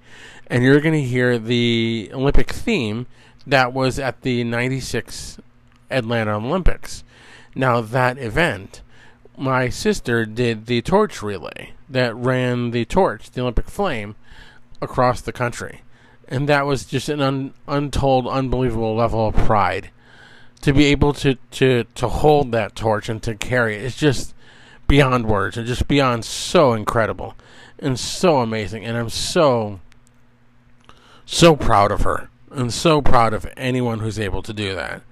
and 0.48 0.62
you're 0.62 0.80
going 0.80 0.94
to 0.94 1.02
hear 1.02 1.38
the 1.38 2.10
Olympic 2.12 2.50
theme 2.50 3.06
that 3.46 3.72
was 3.72 3.98
at 3.98 4.22
the 4.22 4.44
'96 4.44 5.38
Atlanta 5.90 6.36
Olympics. 6.36 7.04
Now 7.54 7.80
that 7.80 8.18
event 8.18 8.82
my 9.36 9.68
sister 9.68 10.24
did 10.24 10.66
the 10.66 10.82
torch 10.82 11.22
relay 11.22 11.72
that 11.88 12.14
ran 12.14 12.70
the 12.70 12.84
torch, 12.84 13.30
the 13.30 13.40
Olympic 13.40 13.68
flame, 13.68 14.14
across 14.80 15.20
the 15.20 15.32
country. 15.32 15.82
And 16.28 16.48
that 16.48 16.66
was 16.66 16.84
just 16.84 17.08
an 17.08 17.20
un- 17.20 17.54
untold, 17.68 18.26
unbelievable 18.26 18.94
level 18.94 19.28
of 19.28 19.34
pride. 19.34 19.90
To 20.62 20.72
be 20.72 20.86
able 20.86 21.12
to, 21.14 21.34
to, 21.52 21.84
to 21.84 22.08
hold 22.08 22.52
that 22.52 22.74
torch 22.74 23.08
and 23.08 23.22
to 23.22 23.34
carry 23.34 23.76
it, 23.76 23.84
it's 23.84 23.96
just 23.96 24.34
beyond 24.86 25.26
words 25.26 25.56
and 25.56 25.66
just 25.66 25.86
beyond 25.88 26.24
so 26.24 26.72
incredible 26.72 27.34
and 27.78 27.98
so 27.98 28.38
amazing. 28.38 28.84
And 28.84 28.96
I'm 28.96 29.10
so, 29.10 29.80
so 31.26 31.54
proud 31.54 31.92
of 31.92 32.02
her 32.02 32.30
and 32.50 32.72
so 32.72 33.02
proud 33.02 33.34
of 33.34 33.46
anyone 33.56 33.98
who's 33.98 34.18
able 34.18 34.42
to 34.42 34.54
do 34.54 34.74
that. 34.74 35.02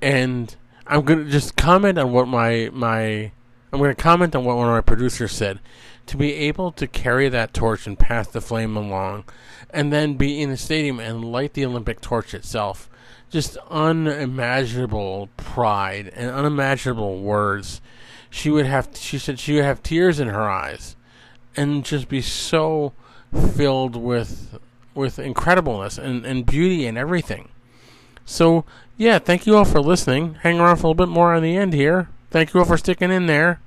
And 0.00 0.54
I'm 0.92 1.06
gonna 1.06 1.24
just 1.24 1.56
comment 1.56 1.96
on 1.98 2.12
what 2.12 2.28
my 2.28 2.68
my 2.70 3.32
I'm 3.72 3.80
gonna 3.80 3.94
comment 3.94 4.36
on 4.36 4.44
what 4.44 4.58
one 4.58 4.68
of 4.68 4.74
my 4.74 4.82
producers 4.82 5.32
said. 5.32 5.58
To 6.06 6.18
be 6.18 6.34
able 6.34 6.70
to 6.72 6.86
carry 6.86 7.30
that 7.30 7.54
torch 7.54 7.86
and 7.86 7.98
pass 7.98 8.28
the 8.28 8.42
flame 8.42 8.76
along, 8.76 9.24
and 9.70 9.90
then 9.90 10.18
be 10.18 10.42
in 10.42 10.50
the 10.50 10.56
stadium 10.58 11.00
and 11.00 11.24
light 11.24 11.54
the 11.54 11.64
Olympic 11.64 12.02
torch 12.02 12.34
itself, 12.34 12.90
just 13.30 13.56
unimaginable 13.70 15.30
pride 15.38 16.12
and 16.14 16.30
unimaginable 16.30 17.22
words. 17.22 17.80
She 18.28 18.50
would 18.50 18.66
have 18.66 18.90
she 18.92 19.18
said 19.18 19.38
she 19.38 19.54
would 19.54 19.64
have 19.64 19.82
tears 19.82 20.20
in 20.20 20.28
her 20.28 20.50
eyes 20.50 20.94
and 21.56 21.86
just 21.86 22.10
be 22.10 22.20
so 22.20 22.92
filled 23.54 23.96
with 23.96 24.58
with 24.94 25.16
incredibleness 25.16 25.96
and, 25.96 26.26
and 26.26 26.44
beauty 26.44 26.84
and 26.86 26.98
everything. 26.98 27.48
So 28.26 28.64
yeah, 29.02 29.18
thank 29.18 29.46
you 29.46 29.56
all 29.56 29.64
for 29.64 29.80
listening. 29.80 30.34
Hang 30.42 30.60
around 30.60 30.76
for 30.76 30.86
a 30.86 30.90
little 30.90 31.06
bit 31.06 31.08
more 31.08 31.34
on 31.34 31.42
the 31.42 31.56
end 31.56 31.72
here. 31.72 32.08
Thank 32.30 32.54
you 32.54 32.60
all 32.60 32.66
for 32.66 32.78
sticking 32.78 33.10
in 33.10 33.26
there. 33.26 33.60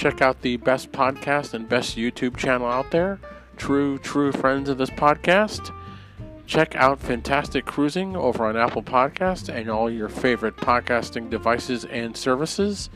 Check 0.00 0.22
out 0.22 0.40
the 0.40 0.56
best 0.56 0.90
podcast 0.92 1.52
and 1.52 1.68
best 1.68 1.94
YouTube 1.94 2.34
channel 2.34 2.66
out 2.66 2.90
there? 2.90 3.20
True, 3.58 3.98
true 3.98 4.32
friends 4.32 4.70
of 4.70 4.78
this 4.78 4.88
podcast? 4.88 5.74
Check 6.46 6.74
out 6.74 7.00
Fantastic 7.00 7.66
Cruising 7.66 8.16
over 8.16 8.46
on 8.46 8.56
Apple 8.56 8.82
Podcast 8.82 9.54
and 9.54 9.68
all 9.68 9.90
your 9.90 10.08
favorite 10.08 10.56
podcasting 10.56 11.28
devices 11.28 11.84
and 11.84 12.16
services. 12.16 12.88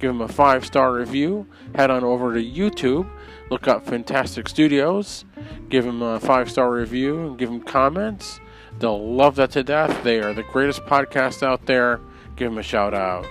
Give 0.00 0.08
them 0.08 0.22
a 0.22 0.26
five 0.26 0.66
star 0.66 0.92
review. 0.92 1.46
Head 1.76 1.92
on 1.92 2.02
over 2.02 2.34
to 2.34 2.42
YouTube, 2.42 3.08
look 3.48 3.68
up 3.68 3.86
Fantastic 3.86 4.48
Studios, 4.48 5.24
give 5.68 5.84
them 5.84 6.02
a 6.02 6.18
five 6.18 6.50
star 6.50 6.72
review, 6.72 7.28
and 7.28 7.38
give 7.38 7.48
them 7.48 7.60
comments. 7.60 8.40
They'll 8.80 9.14
love 9.14 9.36
that 9.36 9.52
to 9.52 9.62
death. 9.62 10.02
They 10.02 10.18
are 10.18 10.34
the 10.34 10.42
greatest 10.42 10.82
podcast 10.82 11.44
out 11.44 11.66
there. 11.66 12.00
Give 12.34 12.50
them 12.50 12.58
a 12.58 12.64
shout 12.64 12.92
out. 12.92 13.24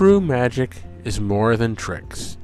True 0.00 0.18
magic 0.18 0.76
is 1.04 1.20
more 1.20 1.58
than 1.58 1.76
tricks. 1.76 2.38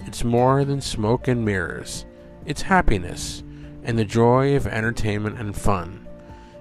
It's 0.00 0.22
more 0.22 0.66
than 0.66 0.82
smoke 0.82 1.28
and 1.28 1.42
mirrors. 1.42 2.04
It's 2.44 2.60
happiness 2.60 3.42
and 3.84 3.98
the 3.98 4.04
joy 4.04 4.54
of 4.54 4.66
entertainment 4.66 5.38
and 5.38 5.56
fun. 5.56 6.06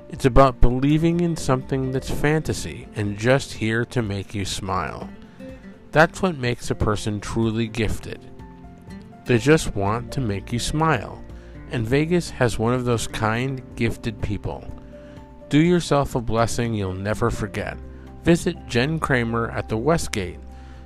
It's 0.08 0.24
about 0.24 0.62
believing 0.62 1.20
in 1.20 1.36
something 1.36 1.92
that's 1.92 2.10
fantasy 2.10 2.88
and 2.96 3.18
just 3.18 3.52
here 3.52 3.84
to 3.88 4.02
make 4.02 4.34
you 4.34 4.46
smile. 4.46 5.10
That's 5.92 6.22
what 6.22 6.38
makes 6.38 6.72
a 6.72 6.76
person 6.76 7.20
truly 7.20 7.68
gifted. 7.68 8.22
They 9.26 9.40
just 9.40 9.76
want 9.76 10.10
to 10.14 10.22
make 10.22 10.54
you 10.54 10.60
smile. 10.60 11.22
And 11.70 11.86
Vegas 11.86 12.30
has 12.30 12.58
one 12.58 12.74
of 12.74 12.86
those 12.86 13.08
kind, 13.08 13.62
gifted 13.76 14.22
people. 14.22 14.64
Do 15.50 15.60
yourself 15.60 16.16
a 16.16 16.22
blessing 16.22 16.74
you'll 16.74 16.94
never 16.94 17.30
forget. 17.30 17.78
Visit 18.30 18.68
Jen 18.68 19.00
Kramer 19.00 19.50
at 19.50 19.70
the 19.70 19.78
Westgate 19.78 20.38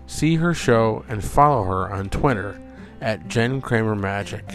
See 0.07 0.35
her 0.37 0.53
show 0.53 1.03
and 1.09 1.21
follow 1.21 1.65
her 1.65 1.91
on 1.91 2.07
Twitter 2.07 2.57
at 3.01 3.27
Jen 3.27 3.59
Kramer 3.59 3.97
Magic. 3.97 4.45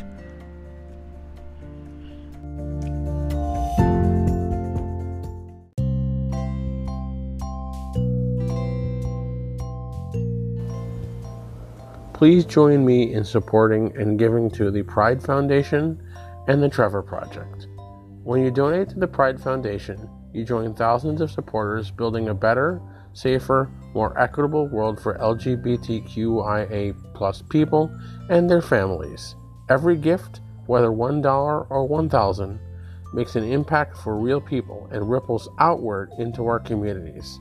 Please 12.15 12.47
join 12.47 12.87
me 12.87 13.13
in 13.13 13.23
supporting 13.23 13.95
and 13.99 14.19
giving 14.19 14.51
to 14.53 14.71
the 14.71 14.83
Pride 14.85 15.23
Foundation 15.23 16.03
and 16.47 16.63
the 16.63 16.71
Trevor 16.71 17.03
Project. 17.03 17.67
When 18.23 18.43
you 18.43 18.51
donate 18.51 18.89
to 18.89 18.99
the 18.99 19.07
Pride 19.07 19.39
Foundation, 19.39 20.09
you 20.33 20.45
join 20.45 20.75
thousands 20.75 21.21
of 21.21 21.31
supporters 21.31 21.91
building 21.91 22.29
a 22.29 22.35
better, 22.35 22.81
safer, 23.13 23.71
more 23.95 24.19
equitable 24.19 24.67
world 24.69 25.01
for 25.01 25.19
LGBTQIA 25.19 26.95
people 27.49 27.91
and 28.29 28.49
their 28.49 28.63
families. 28.63 29.35
Every 29.69 29.97
gift, 29.97 30.41
whether 30.67 30.89
$1 30.89 31.67
or 31.71 31.87
1000 31.87 32.61
makes 33.13 33.37
an 33.37 33.45
impact 33.45 33.97
for 33.97 34.17
real 34.17 34.41
people 34.41 34.89
and 34.93 35.11
ripples 35.11 35.49
outward 35.59 36.13
into 36.19 36.47
our 36.47 36.61
communities. 36.61 37.41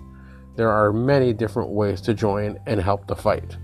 There 0.55 0.71
are 0.71 0.91
many 0.91 1.33
different 1.33 1.69
ways 1.69 2.01
to 2.01 2.13
join 2.13 2.57
and 2.65 2.81
help 2.81 3.05
the 3.05 3.15
fight. 3.15 3.57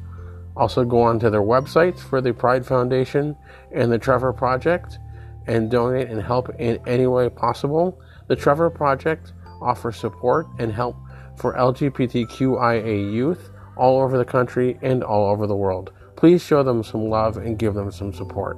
Also, 0.55 0.85
go 0.85 1.01
on 1.01 1.19
to 1.19 1.29
their 1.29 1.41
websites 1.41 1.99
for 1.99 2.21
the 2.21 2.33
Pride 2.33 2.65
Foundation 2.65 3.35
and 3.71 3.91
the 3.91 3.97
Trevor 3.97 4.33
Project 4.33 4.99
and 5.47 5.71
donate 5.71 6.09
and 6.09 6.21
help 6.21 6.49
in 6.59 6.79
any 6.85 7.07
way 7.07 7.29
possible. 7.29 7.99
The 8.27 8.35
Trevor 8.35 8.69
Project 8.69 9.33
offers 9.61 9.97
support 9.97 10.47
and 10.59 10.71
help 10.71 10.95
for 11.37 11.53
LGBTQIA 11.55 13.11
youth 13.11 13.49
all 13.75 14.01
over 14.01 14.17
the 14.17 14.25
country 14.25 14.77
and 14.81 15.03
all 15.03 15.29
over 15.29 15.47
the 15.47 15.55
world. 15.55 15.91
Please 16.15 16.43
show 16.43 16.63
them 16.63 16.83
some 16.83 17.09
love 17.09 17.37
and 17.37 17.57
give 17.57 17.73
them 17.73 17.91
some 17.91 18.13
support. 18.13 18.57